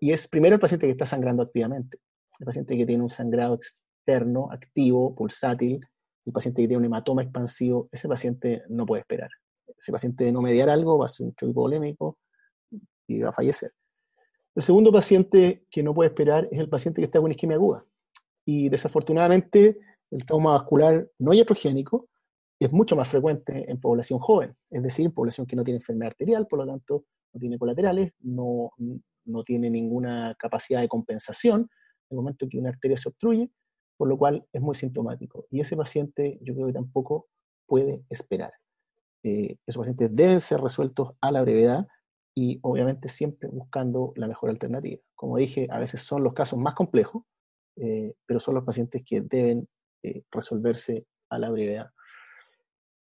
y 0.00 0.12
es 0.12 0.28
primero 0.28 0.54
el 0.54 0.60
paciente 0.60 0.86
que 0.86 0.92
está 0.92 1.06
sangrando 1.06 1.42
activamente, 1.42 1.98
el 2.38 2.46
paciente 2.46 2.76
que 2.76 2.86
tiene 2.86 3.02
un 3.02 3.10
sangrado 3.10 3.54
externo, 3.54 4.48
activo, 4.52 5.14
pulsátil, 5.14 5.80
el 6.28 6.32
paciente 6.32 6.60
que 6.60 6.68
tiene 6.68 6.78
un 6.78 6.84
hematoma 6.84 7.22
expansivo, 7.22 7.88
ese 7.90 8.06
paciente 8.06 8.62
no 8.68 8.84
puede 8.84 9.00
esperar. 9.00 9.30
Ese 9.66 9.90
paciente 9.90 10.24
de 10.24 10.32
no 10.32 10.42
mediar 10.42 10.68
algo 10.68 10.98
va 10.98 11.06
a 11.06 11.08
ser 11.08 11.26
un 11.26 11.34
choque 11.34 11.54
polémico 11.54 12.18
y 13.06 13.22
va 13.22 13.30
a 13.30 13.32
fallecer. 13.32 13.72
El 14.54 14.62
segundo 14.62 14.92
paciente 14.92 15.64
que 15.70 15.82
no 15.82 15.94
puede 15.94 16.10
esperar 16.10 16.46
es 16.50 16.58
el 16.58 16.68
paciente 16.68 17.00
que 17.00 17.06
está 17.06 17.18
con 17.18 17.30
isquemia 17.30 17.56
aguda. 17.56 17.82
Y 18.44 18.68
desafortunadamente 18.68 19.78
el 20.10 20.26
trauma 20.26 20.52
vascular 20.52 21.08
no 21.18 21.32
iatrogénico 21.32 22.10
es 22.60 22.70
mucho 22.72 22.94
más 22.94 23.08
frecuente 23.08 23.64
en 23.70 23.80
población 23.80 24.18
joven, 24.18 24.54
es 24.68 24.82
decir, 24.82 25.06
en 25.06 25.12
población 25.12 25.46
que 25.46 25.56
no 25.56 25.64
tiene 25.64 25.78
enfermedad 25.78 26.10
arterial, 26.10 26.46
por 26.46 26.58
lo 26.58 26.66
tanto 26.66 27.04
no 27.32 27.40
tiene 27.40 27.58
colaterales, 27.58 28.12
no, 28.20 28.70
no 29.24 29.44
tiene 29.44 29.70
ninguna 29.70 30.34
capacidad 30.38 30.82
de 30.82 30.88
compensación 30.88 31.60
en 31.62 31.68
el 32.10 32.16
momento 32.16 32.46
que 32.50 32.58
una 32.58 32.68
arteria 32.68 32.98
se 32.98 33.08
obstruye, 33.08 33.50
por 33.98 34.08
lo 34.08 34.16
cual 34.16 34.46
es 34.52 34.62
muy 34.62 34.76
sintomático. 34.76 35.46
Y 35.50 35.60
ese 35.60 35.76
paciente 35.76 36.38
yo 36.40 36.54
creo 36.54 36.68
que 36.68 36.72
tampoco 36.72 37.26
puede 37.66 38.04
esperar. 38.08 38.52
Eh, 39.24 39.56
esos 39.66 39.80
pacientes 39.80 40.14
deben 40.14 40.40
ser 40.40 40.60
resueltos 40.60 41.10
a 41.20 41.32
la 41.32 41.42
brevedad 41.42 41.86
y 42.34 42.60
obviamente 42.62 43.08
siempre 43.08 43.48
buscando 43.48 44.12
la 44.14 44.28
mejor 44.28 44.50
alternativa. 44.50 45.00
Como 45.16 45.36
dije, 45.36 45.66
a 45.70 45.80
veces 45.80 46.00
son 46.00 46.22
los 46.22 46.32
casos 46.32 46.58
más 46.60 46.74
complejos, 46.74 47.24
eh, 47.76 48.14
pero 48.24 48.38
son 48.38 48.54
los 48.54 48.64
pacientes 48.64 49.02
que 49.04 49.20
deben 49.20 49.68
eh, 50.04 50.22
resolverse 50.30 51.04
a 51.28 51.38
la 51.40 51.50
brevedad. 51.50 51.90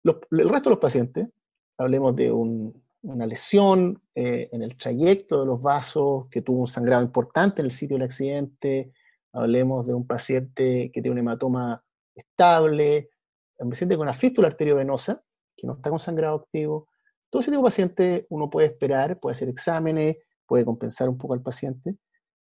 el 0.02 0.48
resto 0.48 0.70
de 0.70 0.74
los 0.74 0.80
pacientes, 0.80 1.28
hablemos 1.76 2.16
de 2.16 2.32
una 2.32 3.26
lesión 3.26 4.00
en 4.14 4.62
el 4.62 4.76
trayecto 4.78 5.40
de 5.40 5.46
los 5.46 5.60
vasos, 5.60 6.26
que 6.30 6.40
tuvo 6.40 6.60
un 6.60 6.66
sangrado 6.66 7.04
importante 7.04 7.60
en 7.60 7.66
el 7.66 7.70
sitio 7.70 7.96
del 7.96 8.06
accidente, 8.06 8.92
hablemos 9.32 9.86
de 9.86 9.94
un 9.94 10.06
paciente 10.06 10.90
que 10.92 11.02
tiene 11.02 11.12
un 11.12 11.18
hematoma 11.18 11.82
estable, 12.14 13.10
un 13.58 13.70
paciente 13.70 13.96
con 13.96 14.04
una 14.04 14.12
fístula 14.12 14.48
arteriovenosa, 14.48 15.22
que 15.56 15.66
no 15.66 15.74
está 15.74 15.90
con 15.90 15.98
sangrado 15.98 16.36
activo. 16.36 16.88
Todo 17.30 17.40
ese 17.40 17.50
tipo 17.50 17.62
de 17.62 17.66
paciente 17.66 18.26
uno 18.30 18.48
puede 18.50 18.68
esperar, 18.68 19.18
puede 19.18 19.32
hacer 19.32 19.48
exámenes, 19.48 20.16
puede 20.46 20.64
compensar 20.64 21.08
un 21.08 21.18
poco 21.18 21.34
al 21.34 21.42
paciente 21.42 21.96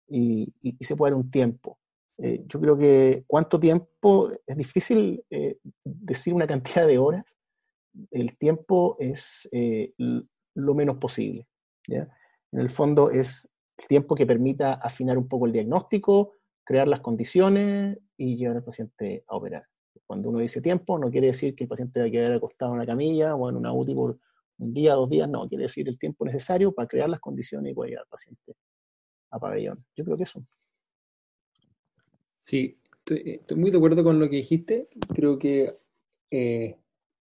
y, 0.07 0.53
se 0.79 0.95
puede 0.95 1.11
dar 1.11 1.19
un 1.19 1.31
tiempo. 1.31 1.79
Eh, 2.17 2.43
yo 2.47 2.61
creo 2.61 2.77
que 2.77 3.23
cuánto 3.27 3.59
tiempo, 3.59 4.31
es 4.45 4.57
difícil 4.57 5.23
eh, 5.29 5.57
decir 5.83 6.33
una 6.33 6.47
cantidad 6.47 6.87
de 6.87 6.97
horas, 6.97 7.35
el 8.11 8.37
tiempo 8.37 8.97
es 8.99 9.49
eh, 9.51 9.93
lo 9.97 10.73
menos 10.73 10.97
posible. 10.97 11.47
En 11.87 12.59
el 12.59 12.69
fondo 12.69 13.09
es 13.11 13.49
el 13.77 13.87
tiempo 13.87 14.15
que 14.15 14.25
permita 14.25 14.73
afinar 14.73 15.17
un 15.17 15.27
poco 15.27 15.45
el 15.45 15.51
diagnóstico, 15.51 16.33
crear 16.65 16.87
las 16.87 16.99
condiciones 16.99 17.97
y 18.17 18.35
llevar 18.35 18.57
al 18.57 18.63
paciente 18.63 19.23
a 19.27 19.35
operar. 19.37 19.65
Cuando 20.05 20.29
uno 20.29 20.39
dice 20.39 20.61
tiempo, 20.61 20.99
no 20.99 21.09
quiere 21.09 21.27
decir 21.27 21.55
que 21.55 21.63
el 21.63 21.67
paciente 21.69 21.99
va 21.99 22.07
a 22.07 22.11
quedar 22.11 22.33
acostado 22.33 22.71
en 22.71 22.77
una 22.77 22.85
camilla 22.85 23.35
o 23.35 23.49
en 23.49 23.55
una 23.55 23.71
UTI 23.71 23.95
por 23.95 24.19
un 24.57 24.73
día, 24.73 24.93
dos 24.93 25.09
días, 25.09 25.29
no, 25.29 25.47
quiere 25.47 25.63
decir 25.63 25.87
el 25.87 25.97
tiempo 25.97 26.25
necesario 26.25 26.73
para 26.73 26.87
crear 26.87 27.09
las 27.09 27.19
condiciones 27.19 27.71
y 27.71 27.75
poder 27.75 27.91
llevar 27.91 28.03
al 28.03 28.09
paciente 28.09 28.55
a 29.31 29.39
pabellón. 29.39 29.85
Yo 29.95 30.05
creo 30.05 30.17
que 30.17 30.23
eso. 30.23 30.45
Sí, 32.41 32.77
estoy, 33.05 33.57
muy 33.57 33.71
de 33.71 33.77
acuerdo 33.77 34.03
con 34.03 34.19
lo 34.19 34.29
que 34.29 34.37
dijiste. 34.37 34.87
Creo 35.13 35.37
que 35.37 35.77
eh, 36.31 36.77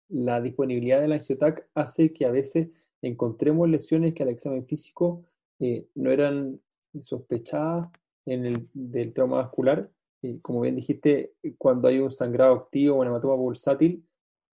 la 0.09 0.41
disponibilidad 0.41 1.01
del 1.01 1.13
angiotac 1.13 1.69
hace 1.75 2.13
que 2.13 2.25
a 2.25 2.31
veces 2.31 2.69
encontremos 3.03 3.69
lesiones 3.69 4.15
que 4.15 4.23
al 4.23 4.29
examen 4.29 4.67
físico 4.67 5.25
eh, 5.59 5.89
no 5.95 6.11
eran 6.11 6.61
sospechadas 7.01 7.89
en 8.27 8.47
el, 8.47 8.69
del 8.73 9.13
trauma 9.13 9.37
vascular. 9.37 9.91
Y 10.23 10.41
como 10.41 10.63
bien 10.63 10.77
dijiste, 10.77 11.35
cuando 11.59 11.89
hay 11.89 11.99
un 11.99 12.11
sangrado 12.11 12.55
activo 12.55 12.97
o 12.97 13.01
un 13.01 13.09
hematoma 13.09 13.37
pulsátil, 13.37 14.07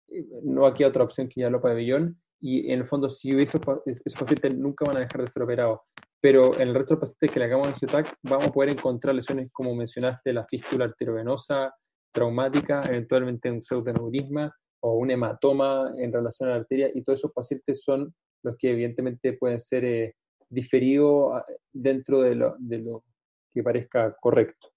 eh, 0.10 0.26
no 0.44 0.66
aquí 0.66 0.84
hay 0.84 0.90
otra 0.90 1.04
opción 1.04 1.30
que 1.30 1.42
ya 1.42 1.50
lo 1.50 1.62
pabellón. 1.62 2.20
Y 2.42 2.72
en 2.72 2.80
el 2.80 2.86
fondo, 2.86 3.10
si 3.10 3.30
esos, 3.40 3.62
esos 3.86 4.20
pacientes 4.20 4.56
nunca 4.58 4.86
van 4.86 4.98
a 4.98 5.02
dejar 5.02 5.22
de 5.22 5.28
ser 5.28 5.44
operados. 5.44 5.80
Pero 6.20 6.56
en 6.56 6.70
el 6.70 6.76
resto 6.76 6.96
de 6.96 7.02
pacientes 7.02 7.32
que 7.32 7.40
le 7.40 7.46
hagamos 7.46 7.68
angiotac, 7.68 8.14
vamos 8.24 8.48
a 8.48 8.52
poder 8.52 8.72
encontrar 8.72 9.16
lesiones, 9.16 9.50
como 9.52 9.74
mencionaste, 9.76 10.34
la 10.34 10.46
fístula 10.46 10.86
arteriovenosa 10.86 11.74
traumática, 12.14 12.84
eventualmente 12.84 13.50
un 13.50 13.62
pseudoneurisma 13.62 14.54
o 14.82 14.96
un 14.96 15.12
hematoma 15.12 15.92
en 15.98 16.12
relación 16.12 16.50
a 16.50 16.54
la 16.54 16.58
arteria. 16.60 16.92
Y 16.94 17.04
todos 17.04 17.20
esos 17.20 17.32
pacientes 17.32 17.82
son 17.84 18.14
los 18.44 18.56
que 18.58 18.72
evidentemente 18.72 19.34
pueden 19.34 19.60
ser 19.60 19.86
eh, 19.86 20.16
diferidos 20.50 21.34
ah, 21.34 21.46
dentro 21.72 22.22
de 22.22 22.36
lo, 22.36 22.56
de 22.60 23.02
que 23.54 23.64
parezca 23.64 24.16
correcto. 24.20 24.72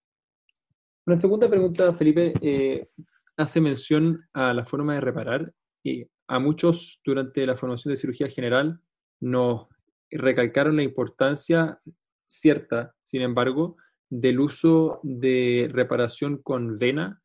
Una 1.07 1.17
segunda 1.17 1.49
pregunta, 1.49 1.93
Felipe, 1.93 2.33
eh, 2.41 2.89
hace 3.37 3.61
mención 3.61 4.27
a 4.33 4.55
la 4.55 4.65
forma 4.65 4.95
de 4.95 5.01
reparar. 5.01 5.53
Y 5.83 6.07
a 6.29 6.39
muchos 6.39 7.01
durante 7.05 7.47
la 7.47 7.57
formación 7.57 7.93
de 7.93 7.99
cirugía 7.99 8.29
general 8.29 8.81
nos 9.21 9.67
recalcaron 10.11 10.77
la 10.77 10.83
importancia 10.83 11.79
cierta, 12.27 12.95
sin 13.03 13.21
embargo, 13.21 13.77
del 14.09 14.41
uso 14.41 15.01
de 15.03 15.69
reparación 15.73 16.39
con 16.39 16.79
vena. 16.79 17.21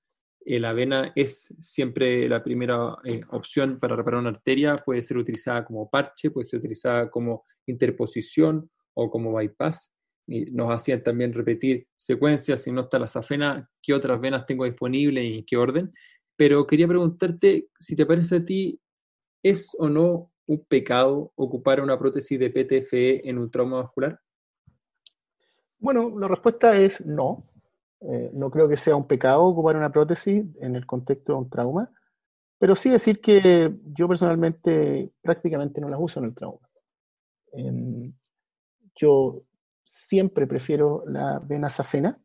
Eh, 0.46 0.60
la 0.60 0.74
vena 0.74 1.14
es 1.16 1.54
siempre 1.60 2.28
la 2.28 2.44
primera 2.44 2.98
eh, 3.06 3.22
opción 3.30 3.80
para 3.80 3.96
reparar 3.96 4.20
una 4.20 4.30
arteria, 4.32 4.78
puede 4.78 5.02
ser 5.02 5.18
utilizada 5.18 5.64
como 5.64 5.90
parche, 5.90 6.32
puede 6.32 6.46
ser 6.46 6.60
utilizada 6.60 7.10
como 7.10 7.46
interposición 7.66 8.70
o 8.94 9.10
como 9.10 9.34
bypass 9.34 9.94
nos 10.52 10.72
hacían 10.72 11.04
también 11.04 11.34
repetir 11.34 11.88
secuencias, 11.96 12.62
si 12.62 12.72
no 12.72 12.82
está 12.82 13.00
la 13.00 13.08
safena, 13.08 13.70
qué 13.82 13.94
otras 13.94 14.22
venas 14.22 14.46
tengo 14.46 14.66
disponibles 14.66 15.24
y 15.24 15.40
en 15.40 15.46
qué 15.46 15.58
orden. 15.58 15.94
Pero 16.36 16.66
quería 16.68 16.88
preguntarte 16.88 17.70
si 17.78 17.96
te 17.96 18.06
parece 18.06 18.38
a 18.38 18.46
ti, 18.46 18.80
¿es 19.44 19.76
o 19.80 19.90
no 19.90 20.32
un 20.46 20.66
pecado 20.66 21.32
ocupar 21.36 21.82
una 21.82 21.98
prótesis 21.98 22.40
de 22.40 22.50
PTFE 22.50 23.28
en 23.28 23.38
un 23.38 23.50
trauma 23.50 23.78
vascular? 23.78 24.20
Bueno, 25.80 26.18
la 26.20 26.28
respuesta 26.28 26.78
es 26.78 27.06
no. 27.06 27.46
Eh, 28.02 28.32
no 28.34 28.50
creo 28.50 28.68
que 28.68 28.78
sea 28.78 28.96
un 28.96 29.08
pecado 29.08 29.44
ocupar 29.44 29.76
una 29.76 29.92
prótesis 29.92 30.46
en 30.62 30.76
el 30.76 30.86
contexto 30.86 31.34
de 31.34 31.40
un 31.40 31.50
trauma, 31.50 31.92
pero 32.58 32.76
sí 32.76 32.90
decir 32.90 33.20
que 33.20 33.74
yo 33.94 34.08
personalmente 34.08 35.12
prácticamente 35.22 35.82
no 35.82 35.90
las 35.90 36.00
uso 36.00 36.20
en 36.20 36.26
el 36.28 36.36
trauma. 36.36 36.70
Em, 37.52 38.14
yo 38.96 39.44
siempre 39.90 40.46
prefiero 40.46 41.04
la 41.08 41.40
vena 41.40 41.70
safena. 41.70 42.20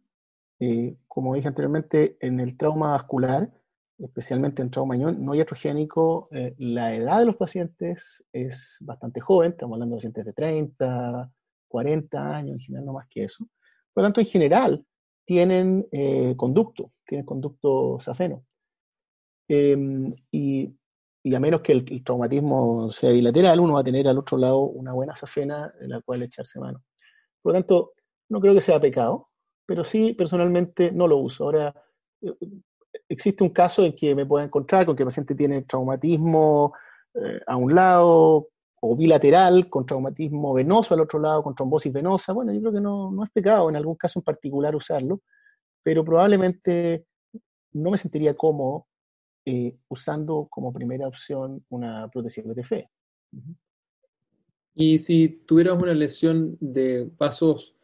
Eh, 0.60 0.96
como 1.08 1.34
dije 1.34 1.48
anteriormente, 1.48 2.16
en 2.20 2.40
el 2.40 2.56
trauma 2.56 2.90
vascular, 2.90 3.50
especialmente 3.98 4.60
en 4.62 4.70
trauma 4.70 4.96
no 4.96 5.34
iatrogénico, 5.34 6.28
eh, 6.30 6.54
la 6.58 6.94
edad 6.94 7.20
de 7.20 7.26
los 7.26 7.36
pacientes 7.36 8.24
es 8.32 8.78
bastante 8.82 9.20
joven, 9.20 9.52
estamos 9.52 9.76
hablando 9.76 9.94
de 9.94 9.98
pacientes 9.98 10.24
de 10.26 10.32
30, 10.32 11.32
40 11.68 12.36
años, 12.36 12.54
en 12.54 12.60
general 12.60 12.86
no 12.86 12.92
más 12.92 13.06
que 13.08 13.24
eso. 13.24 13.46
Por 13.92 14.02
lo 14.02 14.06
tanto, 14.08 14.20
en 14.20 14.26
general, 14.26 14.84
tienen 15.24 15.86
eh, 15.90 16.34
conducto, 16.36 16.92
tienen 17.06 17.24
conducto 17.24 17.98
safeno. 17.98 18.44
Em, 19.48 20.14
y, 20.30 20.76
a 21.34 21.40
menos 21.40 21.62
que 21.62 21.72
el, 21.72 21.84
el, 21.90 22.04
traumatismo 22.04 22.90
sea 22.90 23.10
bilateral, 23.10 23.60
uno 23.60 23.74
va 23.74 23.80
a 23.80 23.84
tener 23.84 24.06
al 24.06 24.18
otro 24.18 24.36
lado 24.36 24.60
una 24.60 24.92
buena 24.92 25.14
safena 25.14 25.72
de 25.80 25.88
la 25.88 26.00
cual 26.02 26.22
echarse 26.22 26.60
mano. 26.60 26.82
Por 27.44 27.52
lo 27.52 27.58
tanto, 27.58 27.92
no 28.30 28.40
creo 28.40 28.54
que 28.54 28.62
sea 28.62 28.80
pecado, 28.80 29.28
pero 29.66 29.84
sí 29.84 30.14
personalmente 30.14 30.90
no 30.90 31.06
lo 31.06 31.18
uso. 31.18 31.44
Ahora, 31.44 31.74
eh, 32.22 32.34
existe 33.06 33.44
un 33.44 33.50
caso 33.50 33.84
en 33.84 33.94
que 33.94 34.14
me 34.14 34.24
pueda 34.24 34.46
encontrar 34.46 34.86
con 34.86 34.96
que 34.96 35.02
el 35.02 35.08
paciente 35.08 35.34
tiene 35.34 35.60
traumatismo 35.60 36.72
eh, 37.12 37.40
a 37.46 37.56
un 37.56 37.74
lado 37.74 38.48
o 38.80 38.96
bilateral 38.96 39.68
con 39.68 39.84
traumatismo 39.84 40.54
venoso 40.54 40.94
al 40.94 41.00
otro 41.00 41.18
lado, 41.18 41.42
con 41.42 41.54
trombosis 41.54 41.92
venosa. 41.92 42.32
Bueno, 42.32 42.50
yo 42.50 42.60
creo 42.60 42.72
que 42.72 42.80
no, 42.80 43.22
es 43.22 43.30
pecado 43.30 43.68
en 43.68 43.76
algún 43.76 43.96
caso 43.96 44.20
en 44.20 44.24
particular 44.24 44.74
usarlo, 44.74 45.20
pero 45.82 46.02
probablemente 46.02 47.04
no 47.72 47.90
me 47.90 47.98
sentiría 47.98 48.34
cómodo 48.34 48.86
eh, 49.44 49.76
usando 49.88 50.46
como 50.48 50.72
primera 50.72 51.06
opción 51.06 51.62
una 51.68 52.08
prótesis 52.08 52.42
BTF. 52.42 52.72
Y 54.74 54.98
si 54.98 55.28
tuvieras 55.46 55.80
una 55.80 55.94
lesión 55.94 56.56
de 56.60 57.08
vasos 57.16 57.74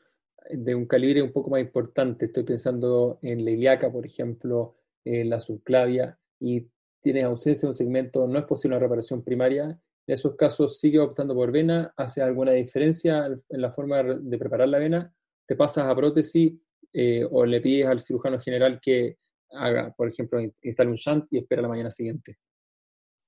de 0.50 0.74
un 0.74 0.86
calibre 0.86 1.22
un 1.22 1.32
poco 1.32 1.50
más 1.50 1.60
importante, 1.60 2.26
estoy 2.26 2.42
pensando 2.42 3.18
en 3.22 3.44
la 3.44 3.52
ilíaca, 3.52 3.90
por 3.92 4.04
ejemplo, 4.04 4.76
en 5.04 5.30
la 5.30 5.38
subclavia, 5.38 6.18
y 6.40 6.66
tienes 7.00 7.24
ausencia 7.24 7.66
de 7.66 7.70
un 7.70 7.74
segmento, 7.74 8.26
no 8.26 8.38
es 8.38 8.44
posible 8.44 8.76
una 8.76 8.82
reparación 8.82 9.22
primaria, 9.22 9.80
en 10.06 10.14
esos 10.14 10.34
casos 10.34 10.80
sigue 10.80 10.98
optando 10.98 11.34
por 11.34 11.52
vena, 11.52 11.92
hace 11.96 12.20
alguna 12.20 12.52
diferencia 12.52 13.26
en 13.26 13.62
la 13.62 13.70
forma 13.70 14.02
de 14.02 14.38
preparar 14.38 14.68
la 14.68 14.78
vena, 14.78 15.14
te 15.46 15.54
pasas 15.54 15.86
a 15.86 15.94
prótesis 15.94 16.54
eh, 16.92 17.24
o 17.30 17.44
le 17.44 17.60
pides 17.60 17.86
al 17.86 18.00
cirujano 18.00 18.40
general 18.40 18.80
que 18.82 19.18
haga, 19.52 19.92
por 19.96 20.08
ejemplo, 20.08 20.40
instale 20.62 20.90
un 20.90 20.96
shunt 20.96 21.26
y 21.30 21.38
espera 21.38 21.62
la 21.62 21.68
mañana 21.68 21.90
siguiente. 21.90 22.38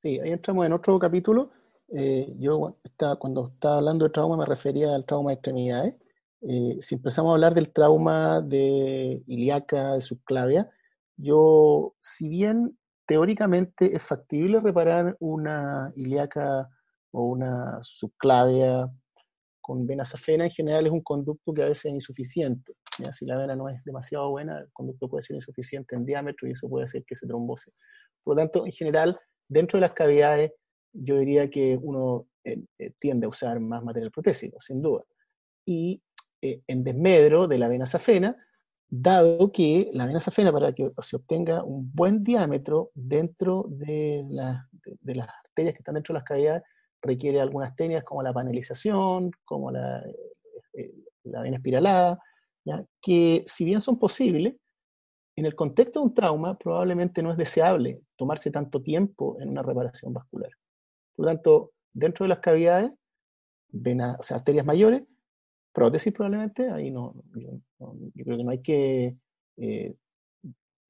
Sí, 0.01 0.18
ahí 0.18 0.31
entramos 0.31 0.66
en 0.66 0.72
otro 0.72 0.98
capítulo. 0.98 1.51
Eh, 1.94 2.33
yo 2.38 2.78
estaba, 2.83 3.16
cuando 3.16 3.48
estaba 3.55 3.76
hablando 3.76 4.07
de 4.07 4.11
trauma 4.11 4.37
me 4.37 4.46
refería 4.46 4.94
al 4.94 5.05
trauma 5.05 5.31
de 5.31 5.35
extremidades. 5.35 5.94
Eh, 6.40 6.78
si 6.81 6.94
empezamos 6.94 7.31
a 7.31 7.35
hablar 7.35 7.55
del 7.55 7.72
trauma 7.72 8.40
de 8.40 9.22
ilíaca, 9.26 9.94
de 9.94 10.00
subclavia, 10.00 10.70
yo, 11.16 11.94
si 12.00 12.28
bien 12.28 12.78
teóricamente 13.07 13.94
es 13.94 14.02
factible 14.02 14.61
reparar 14.61 15.16
una 15.20 15.92
ilíaca 15.96 16.68
o 17.12 17.26
una 17.26 17.78
subclavia 17.83 18.90
con 19.61 19.87
vena 19.87 20.05
safena, 20.05 20.44
en 20.44 20.50
general 20.50 20.87
es 20.87 20.92
un 20.92 21.02
conducto 21.02 21.52
que 21.52 21.62
a 21.62 21.68
veces 21.68 21.87
es 21.87 21.92
insuficiente. 21.92 22.74
Si 23.12 23.26
la 23.26 23.37
vena 23.37 23.55
no 23.55 23.68
es 23.68 23.83
demasiado 23.85 24.31
buena, 24.31 24.59
el 24.59 24.70
conducto 24.72 25.09
puede 25.09 25.22
ser 25.22 25.37
insuficiente 25.37 25.94
en 25.94 26.05
diámetro 26.05 26.48
y 26.48 26.52
eso 26.52 26.68
puede 26.68 26.85
hacer 26.85 27.05
que 27.07 27.14
se 27.14 27.26
trombose. 27.26 27.72
Por 28.24 28.35
lo 28.35 28.42
tanto, 28.42 28.64
en 28.64 28.72
general, 28.72 29.18
dentro 29.48 29.78
de 29.78 29.83
las 29.83 29.92
cavidades, 29.92 30.52
yo 30.92 31.18
diría 31.18 31.48
que 31.50 31.78
uno 31.81 32.26
eh, 32.44 32.62
eh, 32.78 32.92
tiende 32.98 33.26
a 33.26 33.28
usar 33.28 33.61
más 33.61 33.83
material 33.83 34.11
protésico, 34.11 34.61
sin 34.61 34.83
duda. 34.83 35.05
Y 35.64 36.02
eh, 36.40 36.62
en 36.66 36.85
desmedro 36.85 37.46
de 37.48 37.59
la 37.59 37.68
vena 37.68 37.87
safena, 37.87 38.37
dado 38.88 39.52
que 39.52 39.90
la 39.92 40.07
vena 40.07 40.20
safena, 40.20 40.52
para 40.52 40.72
que 40.72 40.90
se 41.00 41.16
obtenga 41.16 41.62
un 41.64 41.90
buen 41.94 42.22
diámetro 42.22 42.90
dentro 42.94 43.66
de, 43.68 44.24
las 44.28 45.28
arterias 45.46 45.74
que 45.74 45.78
están 45.78 45.94
dentro 45.94 46.12
de 46.12 46.18
las 46.18 46.24
cavidades, 46.24 46.62
requiere 47.00 47.40
algunas 47.40 47.74
técnicas 47.74 48.05
como 48.05 48.22
la 48.22 48.33
panelización, 48.33 49.31
como 49.44 49.70
la, 49.70 50.05
la 51.24 51.42
vena 51.42 51.57
espiralada, 51.57 52.18
que 53.00 53.42
si 53.46 53.64
bien 53.64 53.81
son 53.81 53.98
posibles, 53.98 54.55
en 55.37 55.46
el 55.46 55.55
contexto 55.55 56.00
de 56.00 56.07
un 56.07 56.14
trauma 56.14 56.59
probablemente 56.59 57.22
no 57.22 57.33
es 57.33 57.38
deseable 57.38 58.02
tomarse 58.16 58.50
tanto 58.50 58.83
tiempo 58.83 59.38
en 59.40 59.48
una 59.48 59.62
reparación 59.62 60.12
vascular. 60.12 60.50
Por 61.16 61.27
lo 61.27 61.33
tanto, 61.33 61.72
dentro 61.92 62.25
de 62.25 62.29
las 62.29 62.40
cavidades, 62.40 62.92
venas, 63.68 64.16
o 64.18 64.22
sea, 64.22 64.38
arterias 64.38 64.66
mayores, 64.66 65.03
prótesis 65.72 66.12
probablemente, 66.12 66.70
ahí 66.70 66.90
no, 66.90 67.14
yo, 67.35 67.51
creo 68.25 68.37
que 68.37 68.44
no 68.44 68.51
hay 68.51 68.62
que 68.62 69.16
eh, 69.57 69.94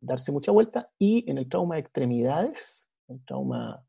darse 0.00 0.32
mucha 0.32 0.52
vuelta. 0.52 0.90
Y 0.98 1.28
en 1.30 1.38
el 1.38 1.48
trauma 1.48 1.76
de 1.76 1.80
extremidades, 1.80 2.88
el 3.08 3.24
trauma 3.24 3.84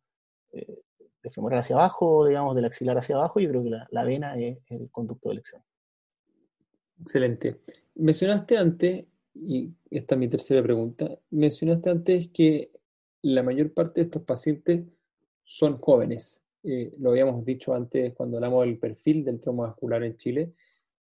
eh, 0.51 0.81
de 1.21 1.29
femoral 1.29 1.59
hacia 1.59 1.75
abajo, 1.75 2.27
digamos, 2.27 2.55
del 2.55 2.65
axilar 2.65 2.97
hacia 2.97 3.15
abajo, 3.15 3.39
yo 3.39 3.49
creo 3.49 3.63
que 3.63 3.69
la, 3.69 3.87
la 3.91 4.03
vena 4.03 4.37
es 4.37 4.59
el 4.67 4.89
conducto 4.91 5.29
de 5.29 5.33
elección. 5.33 5.63
Excelente. 7.01 7.61
Mencionaste 7.95 8.57
antes, 8.57 9.05
y 9.33 9.73
esta 9.89 10.15
es 10.15 10.19
mi 10.19 10.27
tercera 10.27 10.61
pregunta, 10.61 11.09
mencionaste 11.31 11.89
antes 11.89 12.27
que 12.29 12.71
la 13.21 13.41
mayor 13.41 13.73
parte 13.73 14.01
de 14.01 14.05
estos 14.05 14.23
pacientes 14.23 14.83
son 15.43 15.77
jóvenes. 15.77 16.41
Eh, 16.63 16.93
lo 16.99 17.11
habíamos 17.11 17.43
dicho 17.43 17.73
antes 17.73 18.13
cuando 18.13 18.37
hablamos 18.37 18.65
del 18.65 18.79
perfil 18.79 19.25
del 19.25 19.39
trauma 19.39 19.67
vascular 19.67 20.03
en 20.03 20.15
Chile, 20.15 20.53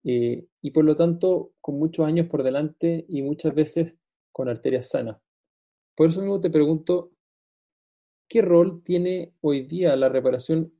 eh, 0.02 0.44
y 0.60 0.70
por 0.70 0.84
lo 0.84 0.96
tanto 0.96 1.52
con 1.60 1.78
muchos 1.78 2.06
años 2.06 2.26
por 2.28 2.42
delante 2.42 3.04
y 3.08 3.22
muchas 3.22 3.54
veces 3.54 3.94
con 4.32 4.48
arterias 4.48 4.88
sanas. 4.88 5.16
Por 5.94 6.08
eso 6.08 6.20
mismo 6.20 6.40
te 6.40 6.50
pregunto, 6.50 7.12
¿qué 8.28 8.42
rol 8.42 8.82
tiene 8.82 9.32
hoy 9.40 9.62
día 9.62 9.94
la 9.96 10.08
reparación 10.08 10.72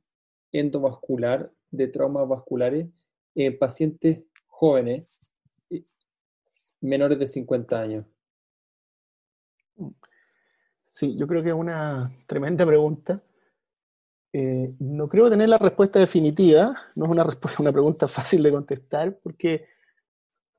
endovascular 0.51 1.51
de 1.71 1.87
traumas 1.87 2.27
vasculares 2.27 2.87
en 3.33 3.57
pacientes 3.57 4.23
jóvenes 4.47 5.05
menores 6.81 7.17
de 7.17 7.27
50 7.27 7.79
años? 7.79 8.05
Sí, 10.91 11.17
yo 11.17 11.27
creo 11.27 11.43
que 11.43 11.49
es 11.49 11.55
una 11.55 12.11
tremenda 12.27 12.65
pregunta. 12.65 13.21
Eh, 14.37 14.75
no 14.79 15.07
creo 15.07 15.29
tener 15.29 15.47
la 15.47 15.57
respuesta 15.57 15.97
definitiva, 15.97 16.75
no 16.95 17.05
es 17.05 17.11
una, 17.11 17.23
respuesta, 17.23 17.61
una 17.63 17.71
pregunta 17.71 18.05
fácil 18.05 18.43
de 18.43 18.51
contestar, 18.51 19.17
porque 19.23 19.65